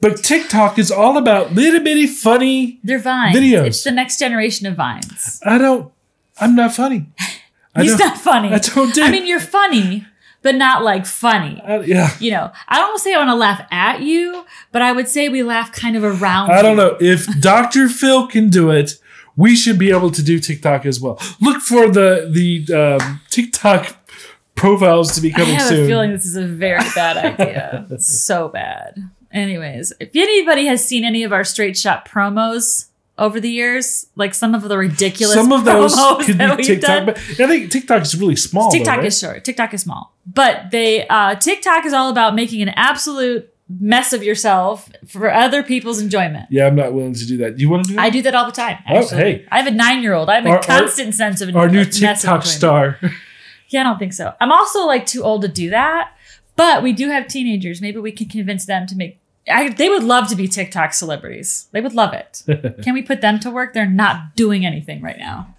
But 0.00 0.16
TikTok 0.24 0.78
is 0.78 0.90
all 0.90 1.16
about 1.16 1.52
little 1.52 1.80
bitty 1.80 2.08
funny. 2.08 2.80
They're 2.82 2.98
vines. 2.98 3.36
videos. 3.36 3.66
It's 3.66 3.84
the 3.84 3.92
next 3.92 4.18
generation 4.18 4.66
of 4.66 4.74
vines. 4.74 5.40
I 5.44 5.58
don't. 5.58 5.92
I'm 6.40 6.56
not 6.56 6.74
funny. 6.74 7.06
He's 7.76 7.96
don't- 7.96 8.18
funny. 8.18 8.48
I 8.52 8.58
don't 8.58 8.92
do. 8.92 9.02
I 9.02 9.10
mean, 9.10 9.26
you're 9.26 9.38
funny, 9.40 10.04
but 10.42 10.56
not 10.56 10.82
like 10.82 11.06
funny. 11.06 11.62
I- 11.64 11.80
yeah. 11.82 12.10
You 12.18 12.32
know, 12.32 12.50
I 12.68 12.78
don't 12.78 12.98
say 12.98 13.14
I 13.14 13.18
want 13.18 13.30
to 13.30 13.34
laugh 13.36 13.64
at 13.70 14.02
you, 14.02 14.44
but 14.72 14.82
I 14.82 14.90
would 14.92 15.06
say 15.08 15.28
we 15.28 15.42
laugh 15.44 15.72
kind 15.72 15.94
of 15.96 16.02
around. 16.02 16.50
I 16.50 16.62
don't 16.62 16.72
you. 16.72 16.76
know 16.82 16.96
if 17.00 17.40
Dr. 17.40 17.88
Phil 17.88 18.26
can 18.26 18.50
do 18.50 18.70
it. 18.70 18.98
We 19.36 19.56
should 19.56 19.78
be 19.78 19.90
able 19.90 20.10
to 20.10 20.22
do 20.22 20.38
TikTok 20.38 20.86
as 20.86 21.00
well. 21.00 21.18
Look 21.40 21.62
for 21.62 21.88
the 21.88 22.28
the 22.30 22.98
um, 23.00 23.20
TikTok 23.30 23.96
profiles 24.54 25.14
to 25.14 25.20
be 25.20 25.30
coming 25.30 25.46
soon. 25.48 25.56
I 25.56 25.60
have 25.60 25.68
soon. 25.68 25.84
a 25.84 25.88
feeling 25.88 26.12
this 26.12 26.26
is 26.26 26.36
a 26.36 26.46
very 26.46 26.84
bad 26.94 27.16
idea. 27.40 27.86
It's 27.90 28.24
so 28.24 28.48
bad. 28.48 28.96
Anyways, 29.32 29.92
if 29.98 30.10
anybody 30.14 30.66
has 30.66 30.84
seen 30.84 31.04
any 31.04 31.22
of 31.22 31.32
our 31.32 31.44
straight 31.44 31.76
shot 31.76 32.06
promos 32.06 32.88
over 33.18 33.40
the 33.40 33.50
years, 33.50 34.06
like 34.14 34.34
some 34.34 34.54
of 34.54 34.62
the 34.62 34.76
ridiculous 34.76 35.34
Some 35.34 35.52
of 35.52 35.64
those 35.64 35.94
could 36.24 36.38
be 36.38 36.64
TikTok, 36.64 37.06
but 37.06 37.18
I 37.18 37.46
think 37.46 37.70
TikTok 37.70 38.02
is 38.02 38.18
really 38.18 38.36
small. 38.36 38.70
though, 38.70 38.76
TikTok 38.76 38.98
right? 38.98 39.06
is 39.06 39.18
short. 39.18 39.44
TikTok 39.44 39.72
is 39.74 39.82
small, 39.82 40.14
but 40.26 40.70
they 40.70 41.06
uh, 41.08 41.34
TikTok 41.36 41.86
is 41.86 41.92
all 41.92 42.10
about 42.10 42.34
making 42.34 42.62
an 42.62 42.70
absolute 42.70 43.52
mess 43.68 44.12
of 44.12 44.22
yourself 44.22 44.90
for 45.06 45.32
other 45.32 45.62
people's 45.62 46.00
enjoyment. 46.00 46.46
Yeah, 46.50 46.66
I'm 46.66 46.74
not 46.74 46.92
willing 46.92 47.14
to 47.14 47.26
do 47.26 47.36
that. 47.38 47.58
You 47.58 47.70
want 47.70 47.84
to 47.84 47.90
do 47.90 47.96
that? 47.96 48.02
I 48.02 48.10
do 48.10 48.22
that 48.22 48.34
all 48.34 48.46
the 48.46 48.52
time. 48.52 48.78
Oh, 48.88 49.06
hey. 49.06 49.46
I 49.50 49.58
have 49.58 49.66
a 49.66 49.70
nine-year-old. 49.74 50.28
I 50.28 50.34
have 50.36 50.46
a 50.46 50.48
Our- 50.50 50.56
our- 50.56 50.62
constant 50.62 51.14
sense 51.14 51.40
of 51.40 51.54
Our 51.56 51.68
new 51.68 51.80
of 51.82 51.86
mess 52.00 52.24
of 52.24 52.30
TikTok 52.30 52.44
star. 52.44 52.98
Yeah, 53.68 53.80
I 53.80 53.84
don't 53.84 53.98
think 53.98 54.12
so. 54.12 54.34
I'm 54.40 54.52
also 54.52 54.86
like 54.86 55.06
too 55.06 55.22
old 55.22 55.42
to 55.42 55.48
do 55.48 55.70
that, 55.70 56.12
but 56.56 56.82
we 56.82 56.92
do 56.92 57.08
have 57.08 57.26
teenagers. 57.26 57.80
Maybe 57.80 57.98
we 57.98 58.12
can 58.12 58.28
convince 58.28 58.66
them 58.66 58.86
to 58.86 58.94
make. 58.96 59.18
I, 59.48 59.70
they 59.70 59.88
would 59.88 60.04
love 60.04 60.28
to 60.28 60.36
be 60.36 60.46
TikTok 60.46 60.92
celebrities. 60.92 61.68
They 61.72 61.80
would 61.80 61.94
love 61.94 62.12
it. 62.12 62.42
can 62.82 62.92
we 62.94 63.02
put 63.02 63.22
them 63.22 63.40
to 63.40 63.50
work? 63.50 63.72
They're 63.72 63.86
not 63.86 64.36
doing 64.36 64.66
anything 64.66 65.00
right 65.02 65.18
now. 65.18 65.56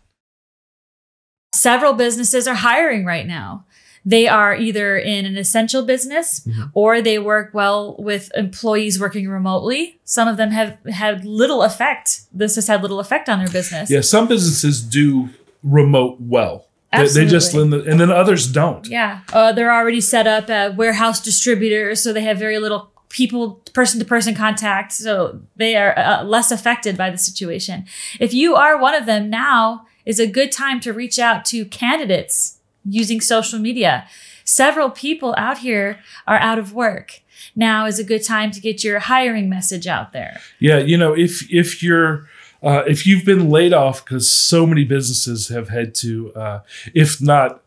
Several 1.53 1.93
businesses 1.93 2.47
are 2.47 2.55
hiring 2.55 3.05
right 3.05 3.25
now. 3.27 3.65
They 4.05 4.27
are 4.27 4.53
either 4.55 4.97
in 4.97 5.25
an 5.25 5.37
essential 5.37 5.83
business 5.83 6.41
Mhm. 6.47 6.71
or 6.73 7.01
they 7.01 7.19
work 7.19 7.51
well 7.53 7.95
with 7.97 8.31
employees 8.35 8.99
working 8.99 9.29
remotely. 9.29 9.99
Some 10.03 10.27
of 10.27 10.35
them 10.37 10.51
have 10.51 10.77
had 10.91 11.23
little 11.25 11.63
effect. 11.63 12.21
This 12.33 12.55
has 12.55 12.67
had 12.67 12.81
little 12.81 12.99
effect 12.99 13.29
on 13.29 13.39
their 13.39 13.47
business. 13.47 13.89
yeah, 13.89 14.01
some 14.01 14.27
businesses 14.27 14.81
do 14.81 15.29
remote 15.63 16.17
well. 16.19 16.67
They, 16.95 17.07
they 17.07 17.25
just 17.25 17.53
lend 17.55 17.73
the, 17.73 17.81
and 17.85 17.99
then 17.99 18.11
others 18.11 18.45
don't. 18.45 18.85
Yeah, 18.87 19.21
uh, 19.31 19.51
they're 19.51 19.73
already 19.73 19.99
set 20.01 20.27
up 20.27 20.49
at 20.49 20.75
warehouse 20.75 21.19
distributors, 21.21 22.03
so 22.03 22.13
they 22.13 22.21
have 22.21 22.37
very 22.37 22.59
little 22.59 22.91
people, 23.09 23.61
person 23.73 23.99
to 23.99 24.05
person 24.05 24.35
contact, 24.35 24.91
so 24.91 25.39
they 25.55 25.75
are 25.75 25.97
uh, 25.97 26.23
less 26.23 26.51
affected 26.51 26.95
by 26.97 27.09
the 27.09 27.17
situation. 27.17 27.85
If 28.19 28.33
you 28.33 28.55
are 28.55 28.77
one 28.77 28.93
of 28.93 29.05
them, 29.07 29.29
now 29.29 29.87
is 30.05 30.19
a 30.19 30.27
good 30.27 30.51
time 30.51 30.79
to 30.81 30.91
reach 30.93 31.17
out 31.17 31.45
to 31.45 31.65
candidates 31.65 32.59
using 32.85 33.21
social 33.21 33.59
media. 33.59 34.07
Several 34.43 34.89
people 34.89 35.33
out 35.37 35.59
here 35.59 35.99
are 36.27 36.37
out 36.37 36.59
of 36.59 36.73
work. 36.73 37.21
Now 37.55 37.85
is 37.85 37.99
a 37.99 38.03
good 38.03 38.23
time 38.23 38.51
to 38.51 38.59
get 38.59 38.83
your 38.83 38.99
hiring 38.99 39.49
message 39.49 39.87
out 39.87 40.11
there. 40.11 40.39
Yeah, 40.59 40.79
you 40.79 40.97
know, 40.97 41.13
if 41.13 41.51
if 41.51 41.81
you're 41.83 42.27
uh, 42.63 42.83
if 42.87 43.05
you've 43.05 43.25
been 43.25 43.49
laid 43.49 43.73
off 43.73 44.03
because 44.03 44.31
so 44.31 44.65
many 44.65 44.85
businesses 44.85 45.49
have 45.49 45.69
had 45.69 45.93
to, 45.95 46.33
uh, 46.33 46.59
if 46.93 47.21
not 47.21 47.61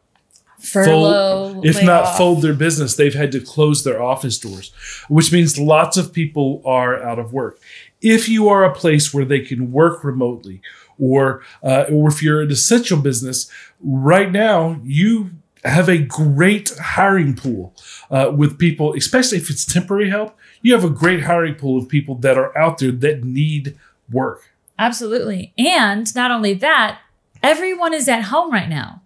Furlough, 0.59 1.53
fold, 1.53 1.67
if 1.67 1.83
not 1.85 2.05
off. 2.05 2.17
fold 2.17 2.43
their 2.43 2.55
business, 2.55 2.97
they've 2.97 3.15
had 3.15 3.31
to 3.33 3.41
close 3.41 3.85
their 3.85 4.03
office 4.03 4.39
doors, 4.39 4.73
which 5.09 5.33
means 5.33 5.59
lots 5.59 5.97
of 5.97 6.13
people 6.13 6.63
are 6.65 7.03
out 7.03 7.19
of 7.19 7.33
work. 7.33 7.61
If 8.01 8.29
you 8.29 8.49
are 8.49 8.65
a 8.65 8.75
place 8.75 9.13
where 9.13 9.25
they 9.25 9.41
can 9.41 9.71
work 9.71 10.03
remotely, 10.03 10.63
or 10.99 11.43
uh, 11.63 11.85
or 11.91 12.09
if 12.09 12.23
you're 12.23 12.41
an 12.41 12.51
essential 12.51 12.99
business, 12.99 13.51
right 13.81 14.31
now 14.31 14.81
you 14.85 15.31
have 15.65 15.89
a 15.89 15.99
great 15.99 16.73
hiring 16.81 17.35
pool 17.35 17.75
uh, 18.11 18.33
with 18.35 18.59
people, 18.59 18.95
especially 18.95 19.39
if 19.39 19.51
it's 19.51 19.65
temporary 19.65 20.11
help. 20.11 20.37
You 20.63 20.75
have 20.75 20.85
a 20.85 20.91
great 20.91 21.25
hiring 21.25 21.57
pool 21.57 21.79
of 21.79 21.89
people 21.89 22.15
that 22.17 22.39
are 22.39 22.57
out 22.57 22.79
there 22.79 22.93
that 22.93 23.25
need 23.25 23.77
work. 24.11 24.51
Absolutely. 24.79 25.53
And 25.59 26.15
not 26.15 26.31
only 26.31 26.55
that, 26.55 27.01
everyone 27.43 27.95
is 27.95 28.09
at 28.09 28.25
home 28.25 28.53
right 28.53 28.69
now. 28.69 29.03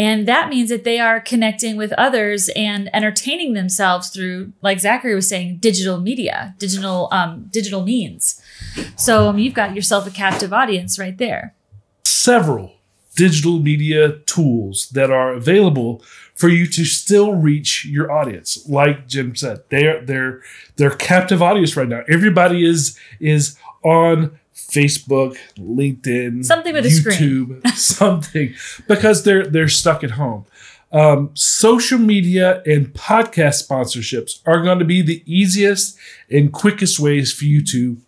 And 0.00 0.26
that 0.26 0.48
means 0.48 0.70
that 0.70 0.84
they 0.84 0.98
are 0.98 1.20
connecting 1.20 1.76
with 1.76 1.92
others 1.92 2.48
and 2.56 2.88
entertaining 2.94 3.52
themselves 3.52 4.08
through, 4.08 4.54
like 4.62 4.80
Zachary 4.80 5.14
was 5.14 5.28
saying, 5.28 5.58
digital 5.58 6.00
media, 6.00 6.54
digital 6.56 7.08
um, 7.12 7.48
digital 7.50 7.82
means. 7.82 8.40
So 8.96 9.28
um, 9.28 9.38
you've 9.38 9.52
got 9.52 9.74
yourself 9.74 10.06
a 10.06 10.10
captive 10.10 10.54
audience 10.54 10.98
right 10.98 11.18
there. 11.18 11.54
Several 12.02 12.76
digital 13.14 13.58
media 13.58 14.20
tools 14.24 14.88
that 14.94 15.10
are 15.10 15.34
available 15.34 16.02
for 16.34 16.48
you 16.48 16.66
to 16.68 16.86
still 16.86 17.34
reach 17.34 17.84
your 17.84 18.10
audience. 18.10 18.66
Like 18.66 19.06
Jim 19.06 19.36
said, 19.36 19.64
they're 19.68 20.02
they're 20.02 20.40
they're 20.76 20.96
captive 20.96 21.42
audience 21.42 21.76
right 21.76 21.88
now. 21.88 22.04
Everybody 22.08 22.64
is 22.64 22.98
is 23.20 23.58
on 23.82 24.38
Facebook, 24.70 25.36
LinkedIn, 25.58 26.44
Something 26.44 26.74
with 26.74 26.86
a 26.86 26.88
YouTube, 26.88 27.66
something 27.76 28.54
because 28.88 29.24
they're 29.24 29.46
they're 29.46 29.68
stuck 29.68 30.04
at 30.04 30.12
home. 30.12 30.44
Um, 30.92 31.30
social 31.34 31.98
media 31.98 32.62
and 32.66 32.92
podcast 32.92 33.66
sponsorships 33.66 34.40
are 34.44 34.60
going 34.62 34.80
to 34.80 34.84
be 34.84 35.02
the 35.02 35.22
easiest 35.24 35.96
and 36.30 36.52
quickest 36.52 36.98
ways 36.98 37.32
for 37.32 37.44
you 37.44 37.64
to 37.66 37.98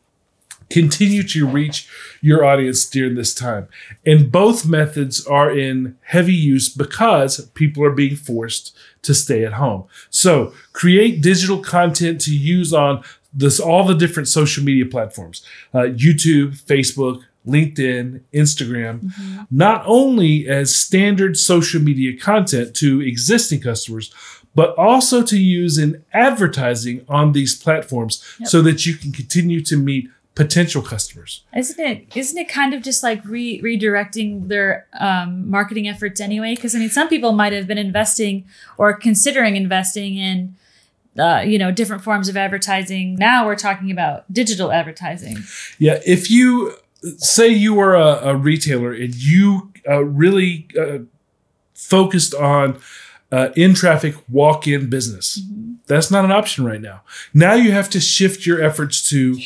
continue 0.72 1.22
to 1.22 1.46
reach 1.46 1.88
your 2.20 2.44
audience 2.44 2.88
during 2.88 3.14
this 3.14 3.34
time. 3.34 3.68
And 4.06 4.32
both 4.32 4.66
methods 4.66 5.24
are 5.26 5.56
in 5.56 5.96
heavy 6.02 6.34
use 6.34 6.68
because 6.68 7.46
people 7.54 7.84
are 7.84 7.92
being 7.92 8.16
forced 8.16 8.74
to 9.02 9.14
stay 9.14 9.44
at 9.44 9.54
home. 9.54 9.84
So 10.10 10.52
create 10.72 11.22
digital 11.22 11.58
content 11.58 12.20
to 12.22 12.36
use 12.36 12.72
on 12.72 13.04
this 13.32 13.58
all 13.60 13.84
the 13.86 13.94
different 13.94 14.28
social 14.28 14.62
media 14.64 14.84
platforms 14.86 15.44
uh, 15.74 15.78
YouTube, 15.80 16.60
Facebook, 16.64 17.22
LinkedIn, 17.46 18.20
Instagram, 18.32 19.12
not 19.50 19.82
only 19.86 20.46
as 20.48 20.74
standard 20.74 21.36
social 21.36 21.80
media 21.80 22.16
content 22.16 22.74
to 22.76 23.00
existing 23.00 23.60
customers, 23.60 24.14
but 24.54 24.76
also 24.78 25.22
to 25.22 25.38
use 25.38 25.78
in 25.78 26.04
advertising 26.12 27.04
on 27.08 27.32
these 27.32 27.54
platforms 27.60 28.22
Yep. 28.40 28.48
so 28.48 28.62
that 28.62 28.86
you 28.86 28.94
can 28.94 29.10
continue 29.12 29.60
to 29.62 29.76
meet 29.76 30.08
potential 30.34 30.80
customers. 30.82 31.42
Isn't 31.54 31.80
it? 31.80 32.16
Isn't 32.16 32.38
it 32.38 32.48
kind 32.48 32.72
of 32.74 32.82
just 32.82 33.02
like 33.02 33.22
re- 33.24 33.60
redirecting 33.60 34.48
their 34.48 34.86
um, 34.98 35.50
marketing 35.50 35.88
efforts 35.88 36.20
anyway? 36.20 36.54
Because 36.54 36.74
I 36.74 36.78
mean, 36.78 36.90
some 36.90 37.08
people 37.08 37.32
might 37.32 37.52
have 37.52 37.66
been 37.66 37.76
investing 37.78 38.44
or 38.78 38.94
considering 38.94 39.56
investing 39.56 40.16
in, 40.16 40.56
uh, 41.18 41.42
you 41.44 41.58
know, 41.58 41.70
different 41.70 42.02
forms 42.02 42.28
of 42.28 42.36
advertising. 42.36 43.16
Now 43.16 43.46
we're 43.46 43.56
talking 43.56 43.90
about 43.90 44.30
digital 44.32 44.72
advertising. 44.72 45.38
Yeah, 45.78 46.00
if 46.06 46.30
you 46.30 46.74
say 47.18 47.48
you 47.48 47.78
are 47.80 47.94
a, 47.94 48.30
a 48.30 48.36
retailer 48.36 48.92
and 48.92 49.14
you 49.14 49.72
uh, 49.88 50.04
really 50.04 50.68
uh, 50.78 50.98
focused 51.74 52.34
on 52.34 52.80
uh, 53.30 53.50
in 53.56 53.74
traffic 53.74 54.14
walk 54.28 54.66
in 54.66 54.88
business, 54.88 55.40
that's 55.86 56.10
not 56.10 56.24
an 56.24 56.32
option 56.32 56.64
right 56.64 56.80
now. 56.80 57.02
Now 57.34 57.54
you 57.54 57.72
have 57.72 57.90
to 57.90 58.00
shift 58.00 58.46
your 58.46 58.62
efforts 58.62 59.08
to 59.10 59.38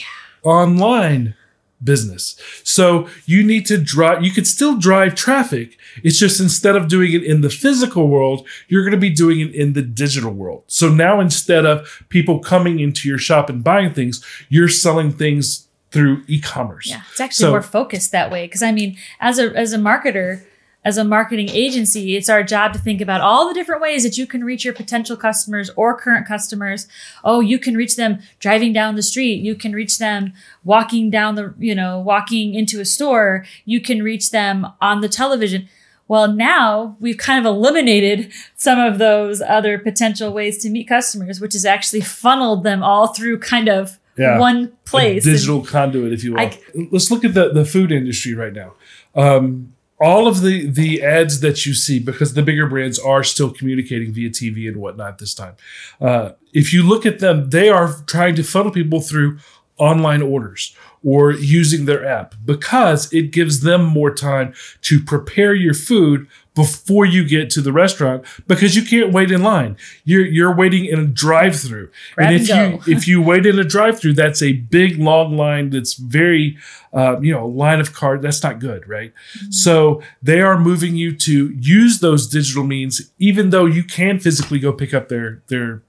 online 0.42 1.34
business. 1.82 2.40
So 2.64 3.08
you 3.26 3.42
need 3.44 3.66
to 3.66 3.76
drive, 3.78 4.24
you 4.24 4.30
could 4.30 4.46
still 4.46 4.76
drive 4.78 5.14
traffic. 5.14 5.76
It's 6.02 6.18
just 6.18 6.40
instead 6.40 6.76
of 6.76 6.88
doing 6.88 7.12
it 7.12 7.22
in 7.22 7.40
the 7.42 7.50
physical 7.50 8.08
world, 8.08 8.46
you're 8.68 8.82
going 8.82 8.92
to 8.92 8.98
be 8.98 9.10
doing 9.10 9.40
it 9.40 9.54
in 9.54 9.74
the 9.74 9.82
digital 9.82 10.32
world. 10.32 10.64
So 10.66 10.88
now 10.88 11.20
instead 11.20 11.66
of 11.66 12.02
people 12.08 12.38
coming 12.38 12.80
into 12.80 13.08
your 13.08 13.18
shop 13.18 13.50
and 13.50 13.62
buying 13.62 13.92
things, 13.92 14.24
you're 14.48 14.68
selling 14.68 15.12
things 15.12 15.68
through 15.90 16.22
e-commerce. 16.26 16.88
Yeah, 16.88 17.02
it's 17.10 17.20
actually 17.20 17.44
So- 17.44 17.50
more 17.50 17.62
focused 17.62 18.12
that 18.12 18.30
way. 18.30 18.46
Because 18.46 18.62
I 18.62 18.72
mean, 18.72 18.96
as 19.20 19.38
a 19.38 19.54
as 19.54 19.72
a 19.72 19.78
marketer, 19.78 20.42
as 20.86 20.96
a 20.96 21.02
marketing 21.04 21.48
agency, 21.50 22.16
it's 22.16 22.28
our 22.28 22.44
job 22.44 22.72
to 22.72 22.78
think 22.78 23.00
about 23.00 23.20
all 23.20 23.48
the 23.48 23.52
different 23.54 23.82
ways 23.82 24.04
that 24.04 24.16
you 24.16 24.24
can 24.24 24.44
reach 24.44 24.64
your 24.64 24.72
potential 24.72 25.16
customers 25.16 25.68
or 25.74 25.98
current 25.98 26.28
customers. 26.28 26.86
Oh, 27.24 27.40
you 27.40 27.58
can 27.58 27.76
reach 27.76 27.96
them 27.96 28.20
driving 28.38 28.72
down 28.72 28.94
the 28.94 29.02
street. 29.02 29.42
You 29.42 29.56
can 29.56 29.72
reach 29.72 29.98
them 29.98 30.32
walking 30.62 31.10
down 31.10 31.34
the, 31.34 31.52
you 31.58 31.74
know, 31.74 31.98
walking 31.98 32.54
into 32.54 32.80
a 32.80 32.84
store. 32.84 33.44
You 33.64 33.80
can 33.80 34.00
reach 34.00 34.30
them 34.30 34.64
on 34.80 35.00
the 35.00 35.08
television. 35.08 35.68
Well, 36.06 36.30
now 36.32 36.96
we've 37.00 37.18
kind 37.18 37.44
of 37.44 37.46
eliminated 37.52 38.32
some 38.54 38.78
of 38.78 38.98
those 38.98 39.42
other 39.42 39.78
potential 39.80 40.32
ways 40.32 40.58
to 40.58 40.70
meet 40.70 40.86
customers, 40.86 41.40
which 41.40 41.54
has 41.54 41.64
actually 41.64 42.02
funneled 42.02 42.62
them 42.62 42.84
all 42.84 43.08
through 43.08 43.40
kind 43.40 43.68
of 43.68 43.98
Yeah. 44.16 44.38
one 44.38 44.70
place. 44.84 45.26
A 45.26 45.30
And- 45.30 45.36
digital 45.36 45.64
conduit, 45.64 46.12
if 46.12 46.22
you 46.22 46.34
will. 46.34 46.40
I- 46.40 46.58
Let's 46.92 47.10
look 47.10 47.24
at 47.24 47.34
the, 47.34 47.52
the 47.52 47.64
food 47.64 47.90
industry 47.90 48.34
right 48.34 48.52
now. 48.52 48.74
Um, 49.16 49.72
all 50.00 50.28
of 50.28 50.42
the 50.42 50.68
the 50.68 51.02
ads 51.02 51.40
that 51.40 51.64
you 51.64 51.74
see, 51.74 51.98
because 51.98 52.34
the 52.34 52.42
bigger 52.42 52.66
brands 52.66 52.98
are 52.98 53.24
still 53.24 53.50
communicating 53.50 54.12
via 54.12 54.30
TV 54.30 54.68
and 54.68 54.76
whatnot 54.76 55.18
this 55.18 55.34
time. 55.34 55.54
Uh, 56.00 56.32
if 56.52 56.72
you 56.72 56.82
look 56.82 57.06
at 57.06 57.18
them, 57.18 57.50
they 57.50 57.68
are 57.68 57.94
trying 58.06 58.34
to 58.36 58.42
funnel 58.42 58.72
people 58.72 59.00
through 59.00 59.38
online 59.78 60.22
orders 60.22 60.74
or 61.04 61.30
using 61.30 61.84
their 61.84 62.04
app 62.04 62.34
because 62.44 63.12
it 63.12 63.30
gives 63.30 63.60
them 63.60 63.84
more 63.84 64.12
time 64.12 64.54
to 64.80 65.02
prepare 65.02 65.54
your 65.54 65.74
food 65.74 66.26
before 66.56 67.04
you 67.04 67.28
get 67.28 67.50
to 67.50 67.60
the 67.60 67.72
restaurant 67.72 68.24
because 68.48 68.74
you 68.74 68.82
can't 68.82 69.12
wait 69.12 69.30
in 69.30 69.44
line. 69.44 69.76
You're 70.04 70.26
you're 70.26 70.56
waiting 70.56 70.86
in 70.86 70.98
a 70.98 71.06
drive-through. 71.06 71.90
Grab 72.16 72.26
and 72.26 72.34
and 72.34 72.42
if 72.42 72.48
go. 72.48 72.70
you 72.88 72.96
if 72.96 73.06
you 73.06 73.22
wait 73.22 73.46
in 73.46 73.58
a 73.60 73.64
drive-through, 73.64 74.14
that's 74.14 74.42
a 74.42 74.52
big 74.54 74.98
long 74.98 75.36
line 75.36 75.70
that's 75.70 75.94
very 75.94 76.56
uh, 76.96 77.20
you 77.20 77.30
know, 77.30 77.46
line 77.46 77.78
of 77.78 77.92
card, 77.92 78.22
that's 78.22 78.42
not 78.42 78.58
good, 78.58 78.88
right? 78.88 79.12
So 79.50 80.02
they 80.22 80.40
are 80.40 80.58
moving 80.58 80.96
you 80.96 81.14
to 81.16 81.50
use 81.50 82.00
those 82.00 82.26
digital 82.26 82.64
means, 82.64 83.12
even 83.18 83.50
though 83.50 83.66
you 83.66 83.84
can 83.84 84.18
physically 84.18 84.58
go 84.58 84.72
pick 84.72 84.94
up 84.94 85.10
their 85.10 85.42
their 85.48 85.82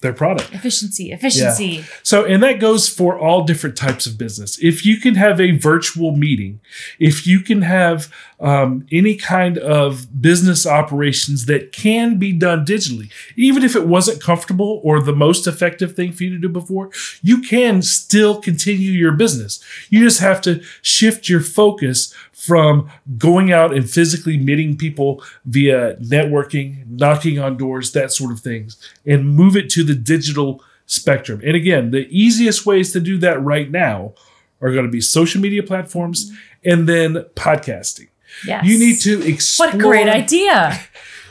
their 0.00 0.12
product. 0.12 0.52
efficiency, 0.54 1.12
efficiency. 1.12 1.84
So, 2.02 2.24
and 2.24 2.42
that 2.42 2.58
goes 2.58 2.88
for 2.88 3.18
all 3.18 3.44
different 3.44 3.76
types 3.76 4.06
of 4.06 4.16
business. 4.16 4.58
If 4.62 4.86
you 4.86 4.96
can 4.96 5.14
have 5.14 5.40
a 5.40 5.50
virtual 5.52 6.16
meeting, 6.16 6.60
if 6.98 7.26
you 7.26 7.40
can 7.40 7.62
have 7.62 8.12
um, 8.40 8.86
any 8.90 9.14
kind 9.14 9.58
of 9.58 10.22
business 10.22 10.66
operations 10.66 11.44
that 11.46 11.72
can 11.72 12.18
be 12.18 12.32
done 12.32 12.64
digitally, 12.64 13.10
even 13.36 13.62
if 13.62 13.76
it 13.76 13.86
wasn't 13.86 14.22
comfortable 14.22 14.80
or 14.82 15.00
the 15.00 15.14
most 15.14 15.46
effective 15.46 15.94
thing 15.94 16.12
for 16.12 16.24
you 16.24 16.30
to 16.30 16.38
do 16.38 16.48
before, 16.48 16.90
you 17.20 17.42
can 17.42 17.82
still 17.82 18.40
continue 18.40 18.92
your 18.92 19.12
business. 19.12 19.62
You 19.90 20.02
just 20.02 20.20
have 20.20 20.40
to 20.42 20.62
shift 20.80 21.28
your 21.28 21.40
focus 21.40 22.14
from 22.40 22.90
going 23.18 23.52
out 23.52 23.74
and 23.74 23.88
physically 23.88 24.38
meeting 24.38 24.74
people 24.76 25.22
via 25.44 25.94
networking, 25.96 26.86
knocking 26.88 27.38
on 27.38 27.58
doors, 27.58 27.92
that 27.92 28.10
sort 28.10 28.32
of 28.32 28.40
things, 28.40 28.78
and 29.04 29.28
move 29.28 29.56
it 29.56 29.68
to 29.68 29.84
the 29.84 29.94
digital 29.94 30.64
spectrum. 30.86 31.40
And 31.44 31.54
again, 31.54 31.90
the 31.90 32.08
easiest 32.08 32.64
ways 32.64 32.92
to 32.94 33.00
do 33.00 33.18
that 33.18 33.42
right 33.42 33.70
now 33.70 34.14
are 34.62 34.72
going 34.72 34.86
to 34.86 34.90
be 34.90 35.02
social 35.02 35.40
media 35.40 35.62
platforms 35.62 36.32
and 36.64 36.88
then 36.88 37.14
podcasting. 37.34 38.08
Yes. 38.46 38.64
You 38.66 38.78
need 38.78 39.00
to 39.00 39.22
explore 39.26 39.68
What 39.68 39.74
a 39.74 39.78
great 39.78 40.08
idea. 40.08 40.80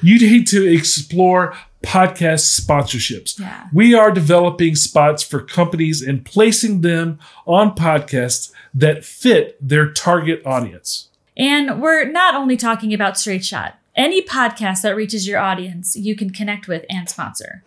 you 0.04 0.20
need 0.20 0.46
to 0.48 0.66
explore 0.72 1.56
podcast 1.84 2.60
sponsorships. 2.60 3.40
Yeah. 3.40 3.68
We 3.74 3.94
are 3.94 4.12
developing 4.12 4.76
spots 4.76 5.24
for 5.24 5.42
companies 5.42 6.02
and 6.02 6.26
placing 6.26 6.82
them 6.82 7.20
on 7.46 7.76
podcasts 7.76 8.52
that 8.74 9.06
fit 9.06 9.58
their 9.66 9.92
target 9.92 10.42
audience. 10.46 11.10
And 11.38 11.82
we're 11.82 12.10
not 12.10 12.36
only 12.36 12.58
talking 12.58 12.94
about 12.94 13.18
Straight 13.18 13.46
Shot. 13.46 13.76
Any 13.96 14.22
podcast 14.22 14.82
that 14.82 14.96
reaches 14.96 15.28
your 15.28 15.40
audience, 15.40 15.96
you 15.96 16.16
can 16.16 16.30
connect 16.30 16.68
with 16.68 16.86
and 16.90 17.10
sponsor. 17.10 17.64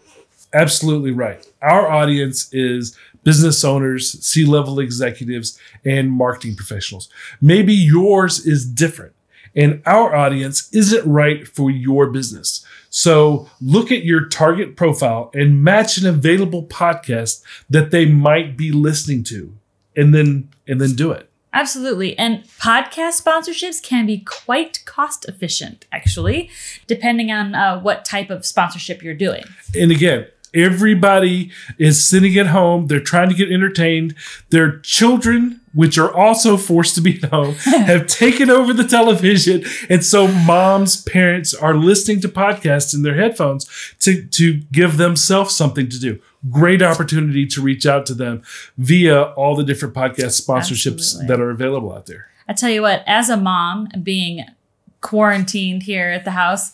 Absolutely 0.54 1.10
right. 1.10 1.46
Our 1.62 1.90
audience 1.90 2.52
is 2.52 2.96
business 3.24 3.64
owners, 3.64 4.24
C 4.24 4.44
level 4.44 4.78
executives, 4.78 5.58
and 5.84 6.10
marketing 6.10 6.56
professionals. 6.56 7.08
Maybe 7.40 7.72
yours 7.72 8.46
is 8.46 8.66
different, 8.66 9.14
and 9.54 9.82
our 9.86 10.14
audience 10.14 10.72
isn't 10.72 11.04
right 11.06 11.46
for 11.46 11.70
your 11.70 12.10
business. 12.10 12.64
So 12.90 13.48
look 13.60 13.90
at 13.90 14.04
your 14.04 14.26
target 14.26 14.76
profile 14.76 15.30
and 15.34 15.64
match 15.64 15.96
an 15.96 16.06
available 16.06 16.64
podcast 16.64 17.42
that 17.70 17.90
they 17.90 18.04
might 18.06 18.56
be 18.56 18.70
listening 18.70 19.24
to, 19.24 19.54
and 19.96 20.14
then 20.14 20.50
and 20.68 20.80
then 20.80 20.94
do 20.94 21.10
it. 21.10 21.28
Absolutely. 21.54 22.18
And 22.18 22.44
podcast 22.58 23.22
sponsorships 23.22 23.82
can 23.82 24.06
be 24.06 24.18
quite 24.20 24.82
cost 24.84 25.26
efficient, 25.26 25.86
actually, 25.92 26.50
depending 26.86 27.30
on 27.30 27.54
uh, 27.54 27.80
what 27.80 28.04
type 28.04 28.30
of 28.30 28.46
sponsorship 28.46 29.02
you're 29.02 29.14
doing. 29.14 29.44
And 29.74 29.90
again, 29.90 30.26
everybody 30.54 31.50
is 31.78 32.06
sitting 32.06 32.38
at 32.38 32.46
home. 32.46 32.86
They're 32.86 33.00
trying 33.00 33.28
to 33.28 33.34
get 33.34 33.50
entertained. 33.50 34.14
Their 34.50 34.78
children, 34.80 35.60
which 35.74 35.98
are 35.98 36.12
also 36.12 36.56
forced 36.56 36.94
to 36.94 37.00
be 37.00 37.20
at 37.22 37.30
home, 37.30 37.54
have 37.64 38.06
taken 38.06 38.50
over 38.50 38.72
the 38.72 38.84
television. 38.84 39.64
And 39.88 40.04
so 40.04 40.28
moms, 40.28 41.02
parents 41.02 41.54
are 41.54 41.74
listening 41.74 42.20
to 42.20 42.28
podcasts 42.28 42.94
in 42.94 43.02
their 43.02 43.14
headphones 43.16 43.68
to, 44.00 44.24
to 44.26 44.54
give 44.72 44.96
themselves 44.96 45.56
something 45.56 45.88
to 45.88 45.98
do. 45.98 46.20
Great 46.50 46.82
opportunity 46.82 47.46
to 47.46 47.62
reach 47.62 47.86
out 47.86 48.04
to 48.06 48.14
them 48.14 48.42
via 48.76 49.22
all 49.22 49.54
the 49.54 49.64
different 49.64 49.94
podcast 49.94 50.44
sponsorships 50.44 50.94
Absolutely. 50.94 51.26
that 51.28 51.40
are 51.40 51.50
available 51.50 51.92
out 51.92 52.06
there. 52.06 52.28
I 52.48 52.52
tell 52.52 52.70
you 52.70 52.82
what, 52.82 53.04
as 53.06 53.30
a 53.30 53.36
mom, 53.36 53.88
being 54.02 54.44
quarantined 55.02 55.82
here 55.82 56.08
at 56.08 56.24
the 56.24 56.30
house, 56.30 56.72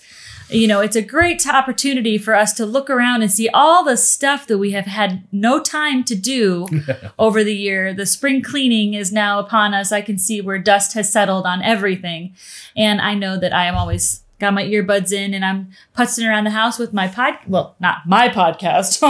you 0.51 0.67
know, 0.67 0.81
it's 0.81 0.97
a 0.97 1.03
great 1.03 1.47
opportunity 1.47 2.17
for 2.17 2.35
us 2.35 2.53
to 2.55 2.65
look 2.65 2.89
around 2.89 3.23
and 3.23 3.31
see 3.31 3.49
all 3.51 3.85
the 3.85 3.97
stuff 3.97 4.47
that 4.47 4.59
we 4.59 4.71
have 4.73 4.87
had 4.87 5.25
no 5.31 5.61
time 5.61 6.05
to 6.05 6.15
do 6.15 6.67
over 7.19 7.45
the 7.45 7.55
year. 7.55 7.93
The 7.93 8.07
spring 8.07 8.43
cleaning 8.43 8.95
is 8.95 9.13
now 9.13 9.41
upon 9.41 9.75
us. 9.75 9.93
I 9.93 10.01
can 10.01 10.19
see 10.19 10.41
where 10.41 10.59
dust 10.59 10.95
has 10.95 11.13
settled 11.13 11.45
on 11.45 11.63
everything. 11.63 12.35
And 12.77 13.01
I 13.01 13.15
know 13.15 13.39
that 13.39 13.53
I 13.53 13.67
am 13.67 13.77
always 13.77 14.23
got 14.39 14.55
my 14.55 14.65
earbuds 14.65 15.13
in 15.13 15.35
and 15.35 15.45
I'm 15.45 15.71
putzing 15.97 16.27
around 16.29 16.45
the 16.45 16.51
house 16.51 16.79
with 16.79 16.93
my 16.93 17.09
pod. 17.09 17.35
Well, 17.47 17.77
not 17.81 18.07
my 18.07 18.29
podcast. 18.29 19.01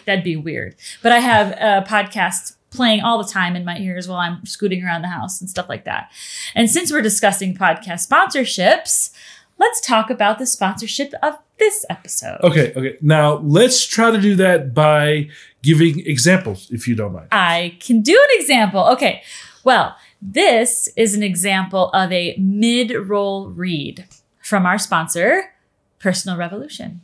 That'd 0.06 0.24
be 0.24 0.36
weird. 0.36 0.76
But 1.02 1.12
I 1.12 1.18
have 1.18 1.52
uh, 1.52 1.86
podcasts 1.86 2.55
playing 2.70 3.00
all 3.00 3.22
the 3.22 3.30
time 3.30 3.56
in 3.56 3.64
my 3.64 3.78
ears 3.78 4.08
while 4.08 4.18
I'm 4.18 4.44
scooting 4.44 4.84
around 4.84 5.02
the 5.02 5.08
house 5.08 5.40
and 5.40 5.48
stuff 5.48 5.68
like 5.68 5.84
that. 5.84 6.10
And 6.54 6.70
since 6.70 6.92
we're 6.92 7.02
discussing 7.02 7.54
podcast 7.54 8.06
sponsorships, 8.06 9.10
let's 9.58 9.80
talk 9.80 10.10
about 10.10 10.38
the 10.38 10.46
sponsorship 10.46 11.12
of 11.22 11.38
this 11.58 11.84
episode. 11.88 12.38
Okay, 12.42 12.72
okay. 12.76 12.96
Now 13.00 13.36
let's 13.36 13.86
try 13.86 14.10
to 14.10 14.20
do 14.20 14.34
that 14.36 14.74
by 14.74 15.28
giving 15.62 16.06
examples, 16.06 16.70
if 16.70 16.86
you 16.86 16.94
don't 16.94 17.12
mind. 17.12 17.28
I 17.32 17.76
can 17.80 18.02
do 18.02 18.12
an 18.12 18.40
example. 18.40 18.84
Okay. 18.88 19.22
Well, 19.64 19.96
this 20.20 20.88
is 20.96 21.14
an 21.14 21.22
example 21.22 21.90
of 21.90 22.12
a 22.12 22.36
mid 22.38 22.92
roll 22.92 23.48
read 23.48 24.06
from 24.42 24.64
our 24.66 24.78
sponsor, 24.78 25.52
Personal 25.98 26.36
Revolution. 26.36 27.00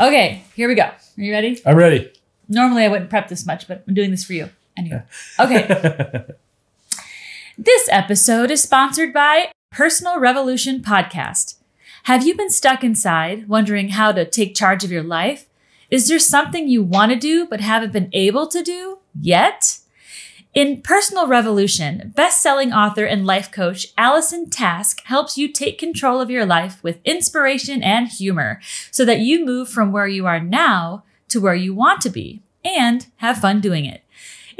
Okay, 0.00 0.42
here 0.54 0.68
we 0.68 0.74
go. 0.74 0.84
Are 0.84 0.96
you 1.16 1.32
ready? 1.32 1.60
I'm 1.66 1.76
ready. 1.76 2.10
Normally 2.48 2.84
I 2.84 2.88
wouldn't 2.88 3.10
prep 3.10 3.28
this 3.28 3.44
much, 3.44 3.68
but 3.68 3.84
I'm 3.86 3.94
doing 3.94 4.10
this 4.10 4.24
for 4.24 4.32
you. 4.32 4.48
Anyway. 4.76 5.02
Okay. 5.40 6.24
this 7.58 7.88
episode 7.90 8.50
is 8.50 8.62
sponsored 8.62 9.12
by 9.12 9.50
Personal 9.70 10.18
Revolution 10.18 10.80
Podcast. 10.80 11.56
Have 12.04 12.26
you 12.26 12.36
been 12.36 12.50
stuck 12.50 12.82
inside, 12.82 13.48
wondering 13.48 13.90
how 13.90 14.12
to 14.12 14.28
take 14.28 14.54
charge 14.54 14.84
of 14.84 14.90
your 14.90 15.02
life? 15.02 15.46
Is 15.90 16.08
there 16.08 16.18
something 16.18 16.68
you 16.68 16.82
want 16.82 17.12
to 17.12 17.18
do 17.18 17.46
but 17.46 17.60
haven't 17.60 17.92
been 17.92 18.10
able 18.12 18.46
to 18.48 18.62
do 18.62 18.98
yet? 19.20 19.78
In 20.54 20.82
Personal 20.82 21.26
Revolution, 21.26 22.12
best-selling 22.14 22.74
author 22.74 23.06
and 23.06 23.24
life 23.24 23.50
coach 23.50 23.86
Allison 23.96 24.50
Task 24.50 25.02
helps 25.04 25.38
you 25.38 25.48
take 25.48 25.78
control 25.78 26.20
of 26.20 26.28
your 26.28 26.44
life 26.44 26.82
with 26.82 26.98
inspiration 27.04 27.82
and 27.82 28.08
humor 28.08 28.60
so 28.90 29.04
that 29.06 29.20
you 29.20 29.46
move 29.46 29.70
from 29.70 29.92
where 29.92 30.06
you 30.08 30.26
are 30.26 30.40
now 30.40 31.04
to 31.28 31.40
where 31.40 31.54
you 31.54 31.72
want 31.74 32.02
to 32.02 32.10
be 32.10 32.42
and 32.62 33.06
have 33.16 33.38
fun 33.38 33.60
doing 33.62 33.86
it. 33.86 34.01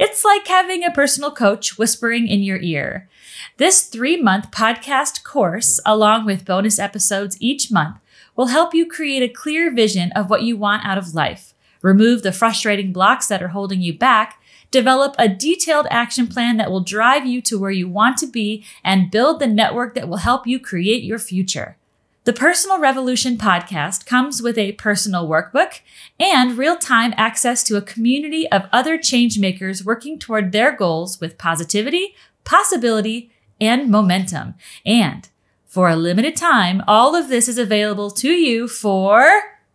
It's 0.05 0.25
like 0.25 0.45
having 0.47 0.83
a 0.83 0.91
personal 0.91 1.31
coach 1.31 1.77
whispering 1.77 2.27
in 2.27 2.43
your 2.43 2.57
ear. 2.57 3.07
This 3.55 3.83
three 3.83 4.21
month 4.21 4.51
podcast 4.51 5.23
course, 5.23 5.79
along 5.85 6.25
with 6.25 6.43
bonus 6.43 6.77
episodes 6.77 7.37
each 7.39 7.71
month, 7.71 7.95
will 8.35 8.47
help 8.47 8.73
you 8.73 8.85
create 8.85 9.23
a 9.23 9.33
clear 9.33 9.73
vision 9.73 10.11
of 10.11 10.29
what 10.29 10.43
you 10.43 10.57
want 10.57 10.85
out 10.85 10.97
of 10.97 11.13
life, 11.13 11.53
remove 11.81 12.21
the 12.21 12.33
frustrating 12.33 12.91
blocks 12.91 13.27
that 13.27 13.41
are 13.41 13.55
holding 13.55 13.79
you 13.79 13.97
back, 13.97 14.41
develop 14.71 15.15
a 15.17 15.29
detailed 15.29 15.87
action 15.89 16.27
plan 16.27 16.57
that 16.57 16.69
will 16.69 16.81
drive 16.81 17.25
you 17.25 17.41
to 17.41 17.57
where 17.57 17.71
you 17.71 17.87
want 17.87 18.17
to 18.17 18.27
be, 18.27 18.65
and 18.83 19.09
build 19.09 19.39
the 19.39 19.47
network 19.47 19.95
that 19.95 20.09
will 20.09 20.17
help 20.17 20.45
you 20.45 20.59
create 20.59 21.03
your 21.03 21.17
future. 21.17 21.77
The 22.25 22.31
Personal 22.31 22.79
Revolution 22.79 23.37
podcast 23.37 24.05
comes 24.05 24.41
with 24.41 24.57
a 24.57 24.71
personal 24.73 25.27
workbook 25.27 25.81
and 26.17 26.57
real 26.57 26.77
time 26.77 27.13
access 27.17 27.65
to 27.65 27.75
a 27.75 27.81
community 27.81 28.49
of 28.49 28.69
other 28.71 28.97
changemakers 28.97 29.83
working 29.83 30.17
toward 30.17 30.53
their 30.53 30.73
goals 30.73 31.19
with 31.19 31.37
positivity, 31.37 32.15
possibility, 32.45 33.29
and 33.59 33.91
momentum. 33.91 34.53
And 34.85 35.27
for 35.65 35.89
a 35.89 35.97
limited 35.97 36.37
time, 36.37 36.81
all 36.87 37.13
of 37.13 37.27
this 37.27 37.49
is 37.49 37.57
available 37.57 38.09
to 38.11 38.29
you 38.31 38.69
for 38.69 39.29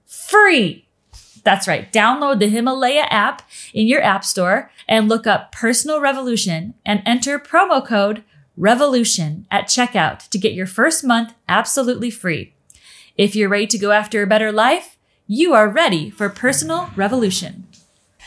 free. 0.07 0.89
That's 1.45 1.69
right. 1.69 1.93
Download 1.93 2.39
the 2.39 2.49
Himalaya 2.49 3.05
app 3.11 3.43
in 3.75 3.87
your 3.87 4.03
app 4.03 4.25
store 4.25 4.71
and 4.89 5.07
look 5.07 5.27
up 5.27 5.53
Personal 5.53 6.01
Revolution 6.01 6.73
and 6.87 7.03
enter 7.05 7.39
promo 7.39 7.87
code 7.87 8.25
REVOLUTION 8.59 9.47
at 9.51 9.66
checkout 9.66 10.29
to 10.31 10.38
get 10.38 10.53
your 10.53 10.66
first 10.66 11.05
month 11.05 11.33
absolutely 11.49 12.11
free. 12.11 12.55
If 13.16 13.37
you're 13.37 13.49
ready 13.49 13.68
to 13.68 13.79
go 13.79 13.92
after 13.92 14.23
a 14.23 14.27
better 14.27 14.51
life, 14.51 14.97
you 15.27 15.55
are 15.55 15.68
ready 15.68 16.11
for 16.11 16.29
Personal 16.29 16.90
Revolution. 16.97 17.68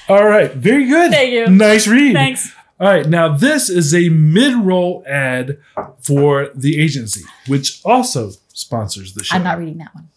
All 0.08 0.26
right, 0.26 0.54
very 0.54 0.88
good. 0.88 1.12
Thank 1.12 1.32
you. 1.32 1.48
Nice 1.48 1.88
read. 1.88 2.14
Thanks. 2.14 2.54
All 2.80 2.88
right, 2.88 3.08
now 3.08 3.36
this 3.36 3.70
is 3.70 3.94
a 3.94 4.10
mid-roll 4.10 5.04
ad 5.06 5.60
for 6.00 6.50
the 6.56 6.82
agency, 6.82 7.24
which 7.48 7.82
also 7.86 8.32
sponsors 8.54 9.14
the 9.14 9.24
show. 9.24 9.36
I'm 9.36 9.44
not 9.44 9.60
reading 9.60 9.78
that 9.78 9.94
one. 9.94 10.08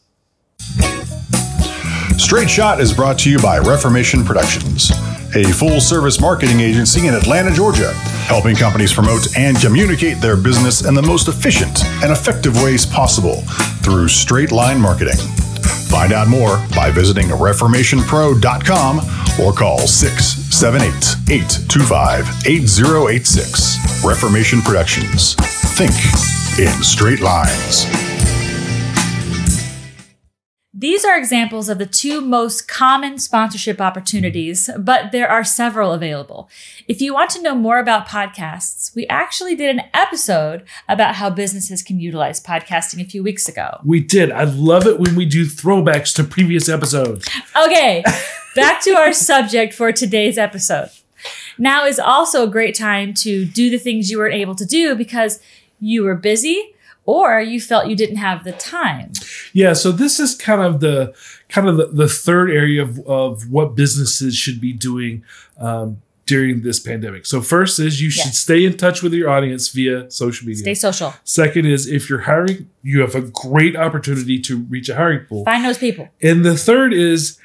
Straight 2.18 2.48
Shot 2.48 2.80
is 2.80 2.94
brought 2.94 3.18
to 3.20 3.30
you 3.30 3.38
by 3.40 3.58
Reformation 3.58 4.24
Productions, 4.24 4.90
a 5.34 5.44
full 5.44 5.80
service 5.80 6.20
marketing 6.20 6.60
agency 6.60 7.06
in 7.06 7.14
Atlanta, 7.14 7.52
Georgia, 7.52 7.92
helping 8.26 8.56
companies 8.56 8.92
promote 8.92 9.36
and 9.36 9.56
communicate 9.60 10.20
their 10.20 10.36
business 10.36 10.84
in 10.84 10.94
the 10.94 11.02
most 11.02 11.28
efficient 11.28 11.84
and 12.02 12.10
effective 12.10 12.62
ways 12.62 12.86
possible 12.86 13.42
through 13.82 14.08
straight 14.08 14.52
line 14.52 14.80
marketing. 14.80 15.18
Find 15.88 16.12
out 16.12 16.28
more 16.28 16.56
by 16.74 16.90
visiting 16.90 17.28
reformationpro.com 17.28 18.98
or 19.40 19.52
call 19.52 19.78
678 19.78 21.32
825 21.32 22.28
8086. 22.46 24.04
Reformation 24.04 24.60
Productions. 24.62 25.34
Think 25.76 25.94
in 26.58 26.82
straight 26.82 27.20
lines. 27.20 28.13
These 30.84 31.02
are 31.06 31.16
examples 31.16 31.70
of 31.70 31.78
the 31.78 31.86
two 31.86 32.20
most 32.20 32.68
common 32.68 33.16
sponsorship 33.16 33.80
opportunities, 33.80 34.68
but 34.76 35.12
there 35.12 35.26
are 35.26 35.42
several 35.42 35.92
available. 35.92 36.50
If 36.86 37.00
you 37.00 37.14
want 37.14 37.30
to 37.30 37.40
know 37.40 37.54
more 37.54 37.78
about 37.78 38.06
podcasts, 38.06 38.94
we 38.94 39.06
actually 39.06 39.56
did 39.56 39.74
an 39.74 39.84
episode 39.94 40.62
about 40.86 41.14
how 41.14 41.30
businesses 41.30 41.82
can 41.82 42.00
utilize 42.00 42.38
podcasting 42.38 43.00
a 43.00 43.06
few 43.06 43.22
weeks 43.22 43.48
ago. 43.48 43.80
We 43.82 44.00
did. 44.00 44.30
I 44.30 44.44
love 44.44 44.86
it 44.86 45.00
when 45.00 45.16
we 45.16 45.24
do 45.24 45.46
throwbacks 45.46 46.14
to 46.16 46.22
previous 46.22 46.68
episodes. 46.68 47.26
Okay, 47.56 48.04
back 48.54 48.82
to 48.82 48.90
our 48.90 49.14
subject 49.14 49.72
for 49.72 49.90
today's 49.90 50.36
episode. 50.36 50.90
Now 51.56 51.86
is 51.86 51.98
also 51.98 52.42
a 52.42 52.46
great 52.46 52.74
time 52.74 53.14
to 53.14 53.46
do 53.46 53.70
the 53.70 53.78
things 53.78 54.10
you 54.10 54.18
weren't 54.18 54.34
able 54.34 54.54
to 54.56 54.66
do 54.66 54.94
because 54.94 55.40
you 55.80 56.04
were 56.04 56.14
busy 56.14 56.73
or 57.06 57.40
you 57.40 57.60
felt 57.60 57.86
you 57.88 57.96
didn't 57.96 58.16
have 58.16 58.44
the 58.44 58.52
time. 58.52 59.12
Yeah, 59.52 59.72
so 59.74 59.92
this 59.92 60.18
is 60.18 60.34
kind 60.34 60.62
of 60.62 60.80
the 60.80 61.14
kind 61.48 61.68
of 61.68 61.76
the, 61.76 61.86
the 61.86 62.08
third 62.08 62.50
area 62.50 62.82
of, 62.82 62.98
of 63.06 63.50
what 63.50 63.74
businesses 63.74 64.34
should 64.36 64.60
be 64.60 64.72
doing 64.72 65.22
um, 65.58 66.00
during 66.26 66.62
this 66.62 66.80
pandemic. 66.80 67.26
So 67.26 67.42
first 67.42 67.78
is 67.78 68.00
you 68.00 68.08
should 68.10 68.24
Yes. 68.26 68.38
stay 68.38 68.64
in 68.64 68.76
touch 68.78 69.02
with 69.02 69.12
your 69.12 69.28
audience 69.28 69.68
via 69.68 70.10
social 70.10 70.46
media. 70.46 70.62
Stay 70.62 70.74
social. 70.74 71.12
Second 71.24 71.66
is 71.66 71.86
if 71.86 72.08
you're 72.08 72.20
hiring, 72.20 72.68
you 72.82 73.00
have 73.02 73.14
a 73.14 73.20
great 73.20 73.76
opportunity 73.76 74.40
to 74.40 74.56
reach 74.56 74.88
a 74.88 74.96
hiring 74.96 75.26
pool. 75.26 75.44
Find 75.44 75.64
those 75.64 75.76
people. 75.78 76.08
And 76.22 76.42
the 76.44 76.56
third 76.56 76.94
is 76.94 77.38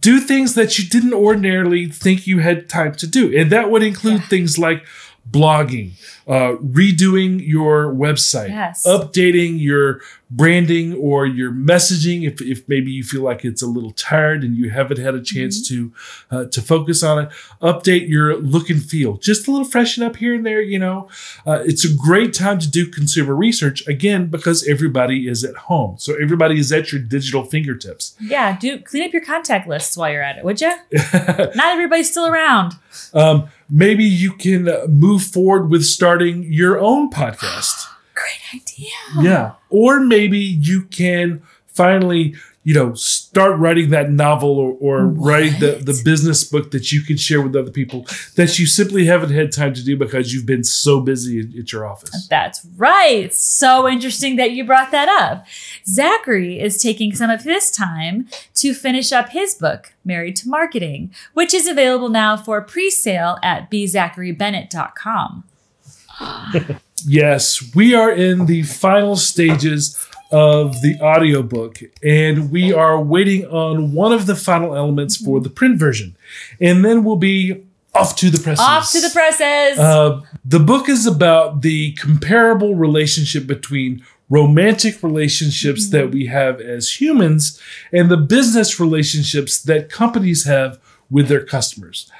do 0.00 0.20
things 0.20 0.54
that 0.54 0.78
you 0.78 0.88
didn't 0.88 1.14
ordinarily 1.14 1.86
think 1.88 2.26
you 2.26 2.38
had 2.40 2.68
time 2.68 2.94
to 2.96 3.06
do. 3.06 3.34
And 3.36 3.50
that 3.50 3.70
would 3.70 3.82
include 3.82 4.20
Yeah. 4.20 4.28
things 4.28 4.58
like 4.58 4.84
blogging, 5.30 5.92
uh, 6.26 6.54
redoing 6.62 7.46
your 7.46 7.92
website, 7.92 8.48
Yes. 8.48 8.86
updating 8.86 9.60
your 9.60 10.00
branding 10.30 10.94
or 10.94 11.26
your 11.26 11.52
messaging 11.52 12.26
if, 12.26 12.40
if 12.40 12.68
maybe 12.68 12.90
you 12.90 13.04
feel 13.04 13.22
like 13.22 13.44
it's 13.44 13.62
a 13.62 13.66
little 13.66 13.92
tired 13.92 14.42
and 14.42 14.56
you 14.56 14.68
haven't 14.70 14.98
had 14.98 15.14
a 15.14 15.22
chance 15.22 15.66
to 15.68 15.92
uh, 16.30 16.44
to 16.46 16.60
focus 16.60 17.04
on 17.04 17.24
it 17.24 17.28
update 17.62 18.08
your 18.08 18.36
look 18.38 18.68
and 18.68 18.82
feel 18.82 19.16
just 19.18 19.46
a 19.46 19.50
little 19.52 19.66
freshen 19.66 20.02
up 20.02 20.16
here 20.16 20.34
and 20.34 20.44
there 20.44 20.60
you 20.60 20.78
know 20.78 21.08
uh, 21.46 21.62
it's 21.64 21.84
a 21.84 21.94
great 21.94 22.34
time 22.34 22.58
to 22.58 22.68
do 22.68 22.86
consumer 22.90 23.32
research 23.34 23.86
again 23.86 24.26
because 24.26 24.66
everybody 24.66 25.28
is 25.28 25.44
at 25.44 25.54
home 25.54 25.94
so 25.98 26.14
everybody 26.20 26.58
is 26.58 26.72
at 26.72 26.90
your 26.90 27.00
digital 27.00 27.44
fingertips 27.44 28.16
Yeah, 28.20 28.56
do 28.58 28.80
clean 28.80 29.04
up 29.04 29.12
your 29.12 29.22
contact 29.24 29.68
lists 29.68 29.96
while 29.96 30.10
you're 30.10 30.22
at 30.22 30.38
it, 30.38 30.44
would 30.44 30.60
you? 30.60 30.74
Not 31.12 31.66
everybody's 31.74 32.10
still 32.10 32.26
around. 32.26 32.72
um, 33.12 33.48
maybe 33.70 34.04
you 34.04 34.32
can 34.32 34.68
uh, 34.68 34.86
move 34.88 35.22
forward 35.22 35.70
with 35.70 35.84
starting 35.84 36.13
your 36.22 36.78
own 36.78 37.10
podcast 37.10 37.86
Great 38.14 38.62
idea. 38.62 38.88
yeah 39.20 39.52
or 39.70 40.00
maybe 40.00 40.38
you 40.38 40.82
can 40.84 41.42
finally 41.66 42.34
you 42.62 42.72
know 42.72 42.94
start 42.94 43.58
writing 43.58 43.90
that 43.90 44.10
novel 44.10 44.58
or, 44.58 44.76
or 44.80 45.06
writing 45.06 45.58
the, 45.60 45.72
the 45.82 46.00
business 46.04 46.44
book 46.44 46.70
that 46.70 46.90
you 46.92 47.02
can 47.02 47.16
share 47.16 47.42
with 47.42 47.54
other 47.54 47.70
people 47.70 48.06
that 48.36 48.58
you 48.58 48.66
simply 48.66 49.04
haven't 49.04 49.30
had 49.30 49.52
time 49.52 49.74
to 49.74 49.84
do 49.84 49.96
because 49.96 50.32
you've 50.32 50.46
been 50.46 50.64
so 50.64 51.00
busy 51.00 51.40
at, 51.40 51.46
at 51.58 51.72
your 51.72 51.86
office 51.86 52.26
That's 52.28 52.66
right. 52.76 53.32
So 53.34 53.86
interesting 53.88 54.36
that 54.36 54.52
you 54.52 54.64
brought 54.64 54.90
that 54.92 55.08
up. 55.08 55.44
Zachary 55.86 56.58
is 56.58 56.80
taking 56.82 57.14
some 57.14 57.28
of 57.30 57.42
his 57.42 57.70
time 57.70 58.28
to 58.54 58.72
finish 58.72 59.12
up 59.12 59.30
his 59.30 59.54
book, 59.54 59.92
Married 60.04 60.36
to 60.36 60.48
Marketing, 60.48 61.12
which 61.34 61.52
is 61.52 61.66
available 61.66 62.08
now 62.08 62.36
for 62.36 62.62
pre 62.62 62.88
sale 62.90 63.38
at 63.42 63.70
bzacharybennett.com. 63.70 65.44
Yes, 67.06 67.74
we 67.74 67.94
are 67.94 68.10
in 68.10 68.46
the 68.46 68.62
final 68.62 69.16
stages 69.16 69.98
of 70.30 70.80
the 70.80 70.98
audiobook 71.00 71.80
and 72.02 72.50
we 72.50 72.72
are 72.72 73.00
waiting 73.00 73.44
on 73.46 73.92
one 73.92 74.10
of 74.12 74.26
the 74.26 74.34
final 74.34 74.74
elements 74.74 75.16
for 75.16 75.38
the 75.38 75.50
print 75.50 75.78
version. 75.78 76.16
And 76.60 76.84
then 76.84 77.04
we'll 77.04 77.16
be 77.16 77.62
off 77.94 78.16
to 78.16 78.30
the 78.30 78.38
presses. 78.38 78.64
Off 78.64 78.90
to 78.92 79.00
the 79.00 79.10
presses. 79.10 79.78
Uh, 79.78 80.22
the 80.44 80.58
book 80.58 80.88
is 80.88 81.06
about 81.06 81.60
the 81.60 81.92
comparable 81.92 82.74
relationship 82.74 83.46
between 83.46 84.02
romantic 84.30 85.02
relationships 85.02 85.90
that 85.90 86.10
we 86.10 86.26
have 86.26 86.60
as 86.60 87.00
humans 87.00 87.60
and 87.92 88.10
the 88.10 88.16
business 88.16 88.80
relationships 88.80 89.60
that 89.62 89.90
companies 89.90 90.44
have 90.44 90.80
with 91.10 91.28
their 91.28 91.44
customers. 91.44 92.10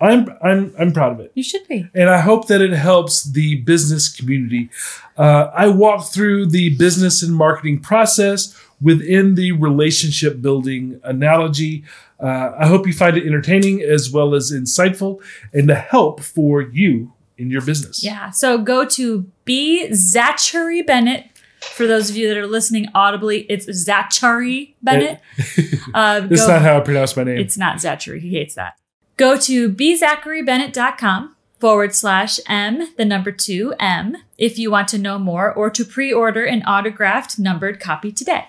I'm 0.00 0.28
I'm 0.42 0.74
I'm 0.78 0.92
proud 0.92 1.12
of 1.12 1.20
it 1.20 1.32
you 1.34 1.42
should 1.42 1.66
be. 1.68 1.88
and 1.94 2.10
I 2.10 2.20
hope 2.20 2.48
that 2.48 2.60
it 2.60 2.72
helps 2.72 3.24
the 3.24 3.56
business 3.62 4.14
community. 4.14 4.68
Uh, 5.16 5.50
I 5.54 5.68
walk 5.68 6.06
through 6.12 6.46
the 6.46 6.76
business 6.76 7.22
and 7.22 7.34
marketing 7.34 7.80
process 7.80 8.54
within 8.80 9.34
the 9.36 9.52
relationship 9.52 10.42
building 10.42 11.00
analogy. 11.02 11.84
Uh, 12.20 12.52
I 12.58 12.66
hope 12.66 12.86
you 12.86 12.92
find 12.92 13.16
it 13.16 13.26
entertaining 13.26 13.80
as 13.82 14.10
well 14.10 14.34
as 14.34 14.52
insightful 14.52 15.22
and 15.52 15.70
a 15.70 15.74
help 15.74 16.20
for 16.20 16.60
you 16.62 17.12
in 17.38 17.50
your 17.50 17.62
business. 17.62 18.02
Yeah. 18.04 18.30
So 18.30 18.58
go 18.58 18.84
to 18.86 19.26
B 19.44 19.88
Zachary 19.94 20.82
Bennett. 20.82 21.26
For 21.60 21.86
those 21.86 22.10
of 22.10 22.16
you 22.16 22.28
that 22.28 22.36
are 22.36 22.46
listening 22.46 22.86
audibly, 22.94 23.40
it's 23.50 23.70
Zachary 23.72 24.76
Bennett. 24.82 25.20
Uh, 25.94 26.20
That's 26.20 26.42
go- 26.46 26.52
not 26.52 26.62
how 26.62 26.76
I 26.78 26.80
pronounce 26.80 27.16
my 27.16 27.24
name. 27.24 27.38
It's 27.38 27.56
not 27.56 27.80
Zachary. 27.80 28.20
He 28.20 28.30
hates 28.30 28.54
that. 28.56 28.74
Go 29.16 29.38
to 29.38 29.70
bzacharybennett.com 29.70 31.36
forward 31.58 31.94
slash 31.94 32.38
M, 32.46 32.88
the 32.98 33.04
number 33.04 33.32
two 33.32 33.74
M, 33.80 34.18
if 34.36 34.58
you 34.58 34.70
want 34.70 34.88
to 34.88 34.98
know 34.98 35.18
more 35.18 35.50
or 35.52 35.70
to 35.70 35.84
pre 35.84 36.12
order 36.12 36.44
an 36.44 36.62
autographed 36.64 37.38
numbered 37.38 37.80
copy 37.80 38.12
today. 38.12 38.48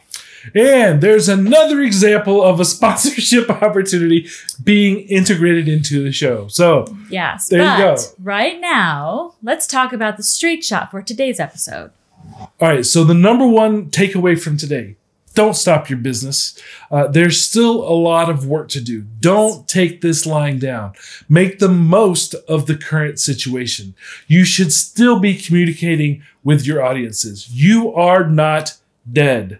And 0.53 1.01
there's 1.01 1.29
another 1.29 1.81
example 1.81 2.43
of 2.43 2.59
a 2.59 2.65
sponsorship 2.75 3.49
opportunity 3.49 4.27
being 4.61 4.99
integrated 5.07 5.69
into 5.69 6.03
the 6.03 6.11
show. 6.11 6.47
So, 6.49 6.85
Yes. 7.09 7.47
There 7.47 7.61
you 7.61 7.77
go. 7.77 7.97
right 8.21 8.59
now, 8.59 9.35
let's 9.41 9.67
talk 9.67 9.93
about 9.93 10.17
the 10.17 10.23
straight 10.23 10.63
shot 10.65 10.91
for 10.91 11.01
today's 11.01 11.39
episode. 11.39 11.91
all 12.35 12.49
right. 12.59 12.85
So, 12.85 13.05
the 13.05 13.13
number 13.13 13.47
one 13.47 13.89
takeaway 13.89 14.39
from 14.39 14.57
today 14.57 14.95
don't 15.37 15.53
stop 15.53 15.87
your 15.87 15.99
business. 15.99 16.59
Uh, 16.89 17.05
there's 17.05 17.39
still 17.39 17.87
a 17.87 17.93
lot 17.93 18.27
of 18.27 18.47
work 18.47 18.69
to 18.69 18.81
do. 18.81 19.01
Don't 19.19 19.67
take 19.67 20.01
this 20.01 20.25
lying 20.25 20.57
down. 20.57 20.93
Make 21.29 21.59
the 21.59 21.69
most 21.69 22.33
of 22.49 22.65
the 22.65 22.75
current 22.75 23.19
situation. 23.19 23.93
You 24.25 24.43
should 24.43 24.73
still 24.73 25.19
be 25.19 25.37
communicating 25.37 26.23
with 26.43 26.65
your 26.65 26.83
audiences. 26.83 27.51
You 27.51 27.93
are 27.93 28.27
not 28.27 28.77
dead. 29.13 29.59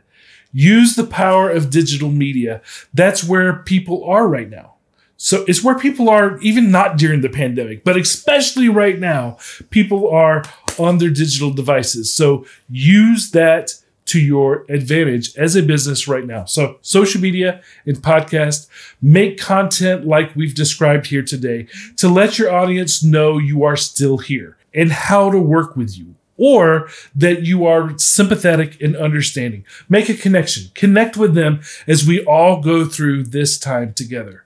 Use 0.52 0.96
the 0.96 1.06
power 1.06 1.48
of 1.52 1.70
digital 1.70 2.10
media. 2.10 2.64
That's 2.92 3.24
where 3.24 3.62
people 3.62 4.04
are 4.06 4.28
right 4.28 4.50
now. 4.50 4.74
So 5.16 5.46
it's 5.48 5.64
where 5.64 5.78
people 5.78 6.10
are, 6.10 6.40
even 6.40 6.72
not 6.72 6.98
during 6.98 7.22
the 7.22 7.30
pandemic, 7.30 7.84
but 7.84 7.98
especially 7.98 8.68
right 8.68 8.98
now, 8.98 9.38
people 9.70 10.10
are 10.10 10.44
on 10.80 10.98
their 10.98 11.12
digital 11.12 11.52
devices. 11.52 12.12
So 12.12 12.48
use 12.68 13.30
that 13.32 13.76
to 14.08 14.20
your 14.20 14.66
advantage 14.70 15.36
as 15.38 15.56
a 15.56 15.62
business 15.62 16.08
right 16.08 16.26
now. 16.26 16.46
So 16.46 16.80
social 16.82 17.22
media 17.22 17.62
and 17.86 17.98
podcast, 17.98 18.68
make 19.02 19.40
content 19.40 20.08
like 20.08 20.36
we've 20.36 20.56
described 20.56 21.08
here 21.08 21.24
today 21.24 21.68
to 21.98 22.08
let 22.08 22.40
your 22.40 22.52
audience 22.52 23.04
know 23.04 23.38
you 23.38 23.64
are 23.64 23.78
still 23.78 24.18
here 24.18 24.58
and 24.74 24.92
how 24.92 25.30
to 25.30 25.40
work 25.40 25.76
with 25.76 25.98
you 25.98 26.16
or 26.38 26.88
that 27.16 27.44
you 27.44 27.66
are 27.66 27.98
sympathetic 27.98 28.80
and 28.82 28.96
understanding. 28.96 29.66
Make 29.90 30.08
a 30.08 30.14
connection. 30.14 30.72
Connect 30.76 31.18
with 31.18 31.34
them 31.34 31.62
as 31.88 32.08
we 32.08 32.24
all 32.24 32.62
go 32.62 32.86
through 32.86 33.24
this 33.24 33.58
time 33.58 33.94
together. 33.94 34.44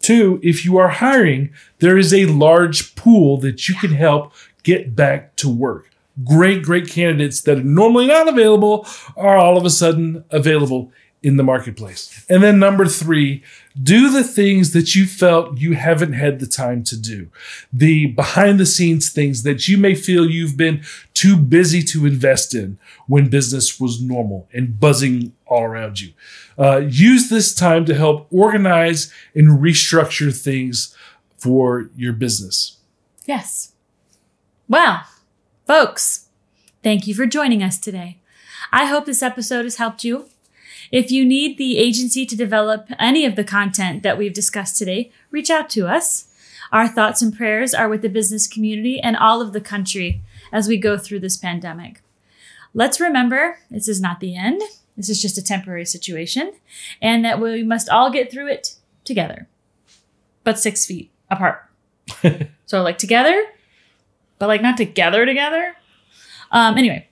Two, 0.00 0.40
if 0.42 0.64
you 0.64 0.76
are 0.78 0.88
hiring, 0.88 1.52
there 1.78 1.96
is 1.96 2.12
a 2.12 2.26
large 2.26 2.94
pool 2.96 3.36
that 3.38 3.68
you 3.68 3.74
can 3.76 3.92
help 3.92 4.32
get 4.62 4.96
back 4.96 5.36
to 5.36 5.48
work. 5.48 5.89
Great, 6.24 6.62
great 6.62 6.88
candidates 6.88 7.40
that 7.42 7.58
are 7.58 7.62
normally 7.62 8.06
not 8.06 8.28
available 8.28 8.86
are 9.16 9.36
all 9.36 9.56
of 9.56 9.64
a 9.64 9.70
sudden 9.70 10.24
available 10.30 10.92
in 11.22 11.36
the 11.36 11.42
marketplace. 11.42 12.24
And 12.30 12.42
then 12.42 12.58
number 12.58 12.86
three, 12.86 13.42
do 13.80 14.10
the 14.10 14.24
things 14.24 14.72
that 14.72 14.94
you 14.94 15.06
felt 15.06 15.58
you 15.58 15.74
haven't 15.74 16.14
had 16.14 16.40
the 16.40 16.46
time 16.46 16.82
to 16.84 16.96
do. 16.98 17.28
The 17.72 18.06
behind 18.06 18.58
the 18.58 18.66
scenes 18.66 19.10
things 19.10 19.42
that 19.42 19.68
you 19.68 19.76
may 19.76 19.94
feel 19.94 20.28
you've 20.28 20.56
been 20.56 20.82
too 21.12 21.36
busy 21.36 21.82
to 21.84 22.06
invest 22.06 22.54
in 22.54 22.78
when 23.06 23.28
business 23.28 23.78
was 23.78 24.00
normal 24.00 24.48
and 24.52 24.80
buzzing 24.80 25.34
all 25.46 25.64
around 25.64 26.00
you. 26.00 26.12
Uh, 26.58 26.78
use 26.78 27.28
this 27.28 27.54
time 27.54 27.84
to 27.84 27.94
help 27.94 28.26
organize 28.32 29.12
and 29.34 29.60
restructure 29.60 30.34
things 30.34 30.96
for 31.36 31.90
your 31.96 32.12
business. 32.12 32.78
Yes. 33.26 33.72
Well, 34.68 35.04
folks, 35.70 36.26
thank 36.82 37.06
you 37.06 37.14
for 37.14 37.26
joining 37.26 37.62
us 37.62 37.78
today. 37.78 38.18
I 38.72 38.86
hope 38.86 39.06
this 39.06 39.22
episode 39.22 39.62
has 39.62 39.76
helped 39.76 40.02
you. 40.02 40.28
If 40.90 41.12
you 41.12 41.24
need 41.24 41.58
the 41.58 41.78
agency 41.78 42.26
to 42.26 42.34
develop 42.34 42.88
any 42.98 43.24
of 43.24 43.36
the 43.36 43.44
content 43.44 44.02
that 44.02 44.18
we've 44.18 44.32
discussed 44.32 44.76
today, 44.76 45.12
reach 45.30 45.48
out 45.48 45.70
to 45.70 45.86
us. 45.86 46.26
Our 46.72 46.88
thoughts 46.88 47.22
and 47.22 47.32
prayers 47.32 47.72
are 47.72 47.88
with 47.88 48.02
the 48.02 48.08
business 48.08 48.48
community 48.48 48.98
and 48.98 49.16
all 49.16 49.40
of 49.40 49.52
the 49.52 49.60
country 49.60 50.22
as 50.50 50.66
we 50.66 50.76
go 50.76 50.98
through 50.98 51.20
this 51.20 51.36
pandemic. 51.36 52.02
Let's 52.74 52.98
remember 52.98 53.58
this 53.70 53.86
is 53.86 54.00
not 54.00 54.18
the 54.18 54.34
end. 54.34 54.60
This 54.96 55.08
is 55.08 55.22
just 55.22 55.38
a 55.38 55.44
temporary 55.44 55.86
situation, 55.86 56.52
and 57.00 57.24
that 57.24 57.40
we 57.40 57.62
must 57.62 57.88
all 57.88 58.10
get 58.10 58.28
through 58.28 58.48
it 58.48 58.74
together, 59.04 59.46
but 60.42 60.58
six 60.58 60.84
feet 60.84 61.12
apart. 61.30 61.64
so, 62.66 62.82
like 62.82 62.98
together, 62.98 63.40
but 64.40 64.48
like 64.48 64.62
not 64.62 64.76
together 64.76 65.24
together. 65.24 65.76
Um, 66.50 66.76
anyway, 66.76 67.06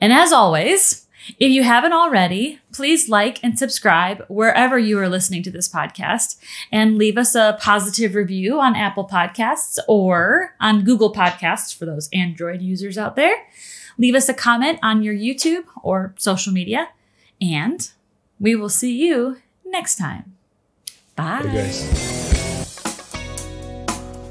and 0.00 0.12
as 0.12 0.32
always, 0.32 1.06
if 1.38 1.50
you 1.50 1.62
haven't 1.62 1.92
already, 1.92 2.58
please 2.72 3.08
like 3.08 3.38
and 3.44 3.56
subscribe 3.58 4.24
wherever 4.28 4.78
you 4.78 4.98
are 4.98 5.08
listening 5.08 5.42
to 5.44 5.50
this 5.50 5.68
podcast 5.68 6.36
and 6.72 6.96
leave 6.96 7.18
us 7.18 7.34
a 7.34 7.56
positive 7.60 8.14
review 8.14 8.58
on 8.58 8.74
Apple 8.74 9.06
Podcasts 9.06 9.78
or 9.86 10.54
on 10.58 10.82
Google 10.84 11.12
Podcasts 11.12 11.76
for 11.76 11.84
those 11.84 12.08
Android 12.12 12.62
users 12.62 12.96
out 12.98 13.14
there. 13.14 13.46
Leave 13.98 14.14
us 14.14 14.28
a 14.28 14.34
comment 14.34 14.78
on 14.82 15.02
your 15.02 15.14
YouTube 15.14 15.64
or 15.82 16.14
social 16.16 16.52
media, 16.52 16.88
and 17.40 17.90
we 18.40 18.54
will 18.54 18.68
see 18.68 18.96
you 18.96 19.38
next 19.66 19.96
time. 19.96 20.36
Bye. 21.14 21.42
Hey 21.42 21.62
guys. 21.64 21.82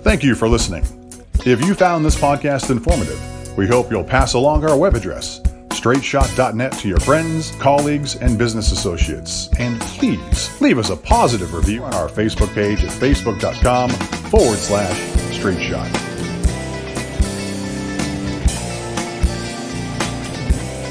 Thank 0.04 0.24
you 0.24 0.36
for 0.36 0.48
listening. 0.48 1.07
If 1.48 1.64
you 1.66 1.74
found 1.76 2.04
this 2.04 2.18
podcast 2.18 2.70
informative, 2.72 3.58
we 3.58 3.68
hope 3.68 3.90
you'll 3.90 4.04
pass 4.04 4.34
along 4.34 4.66
our 4.66 4.78
web 4.78 4.96
address, 4.96 5.40
straightshot.net, 5.70 6.74
to 6.74 6.90
your 6.90 7.00
friends, 7.00 7.52
colleagues, 7.52 8.18
and 8.18 8.38
business 8.38 8.74
associates. 8.74 9.48
And 9.58 9.80
please 9.80 10.60
leave 10.60 10.78
us 10.78 10.90
a 10.90 10.98
positive 10.98 11.54
review 11.54 11.86
on 11.86 11.94
our 11.94 12.10
Facebook 12.10 12.54
page 12.54 12.84
at 12.84 12.90
facebook.com 12.90 13.92
forward 14.30 14.58
slash 14.58 15.00
straightshot. 15.38 15.90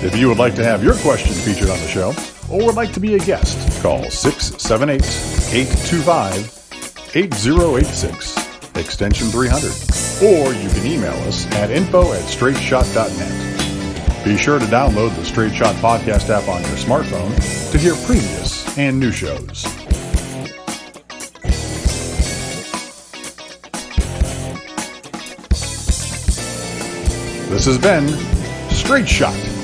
If 0.02 0.16
you 0.16 0.28
would 0.28 0.38
like 0.38 0.54
to 0.54 0.64
have 0.64 0.82
your 0.82 0.94
question 1.00 1.34
featured 1.34 1.68
on 1.68 1.78
the 1.80 1.88
show, 1.88 2.14
or 2.50 2.64
would 2.64 2.76
like 2.76 2.94
to 2.94 3.00
be 3.00 3.16
a 3.16 3.18
guest, 3.18 3.82
call 3.82 4.08
678 4.08 5.02
825 5.52 7.12
8086 7.14 8.45
extension 8.76 9.28
300, 9.28 9.72
or 10.22 10.52
you 10.54 10.68
can 10.68 10.86
email 10.86 11.16
us 11.28 11.46
at 11.52 11.70
info 11.70 12.12
at 12.12 12.22
straightshot.net. 12.22 14.24
Be 14.24 14.36
sure 14.36 14.58
to 14.58 14.64
download 14.66 15.14
the 15.14 15.24
Straight 15.24 15.54
Shot 15.54 15.76
podcast 15.76 16.30
app 16.30 16.48
on 16.48 16.60
your 16.62 16.76
smartphone 16.76 17.32
to 17.70 17.78
hear 17.78 17.94
previous 18.06 18.76
and 18.76 18.98
new 18.98 19.12
shows. 19.12 19.62
This 27.48 27.66
has 27.66 27.78
been 27.78 28.08
Straight 28.70 29.08
Shot. 29.08 29.55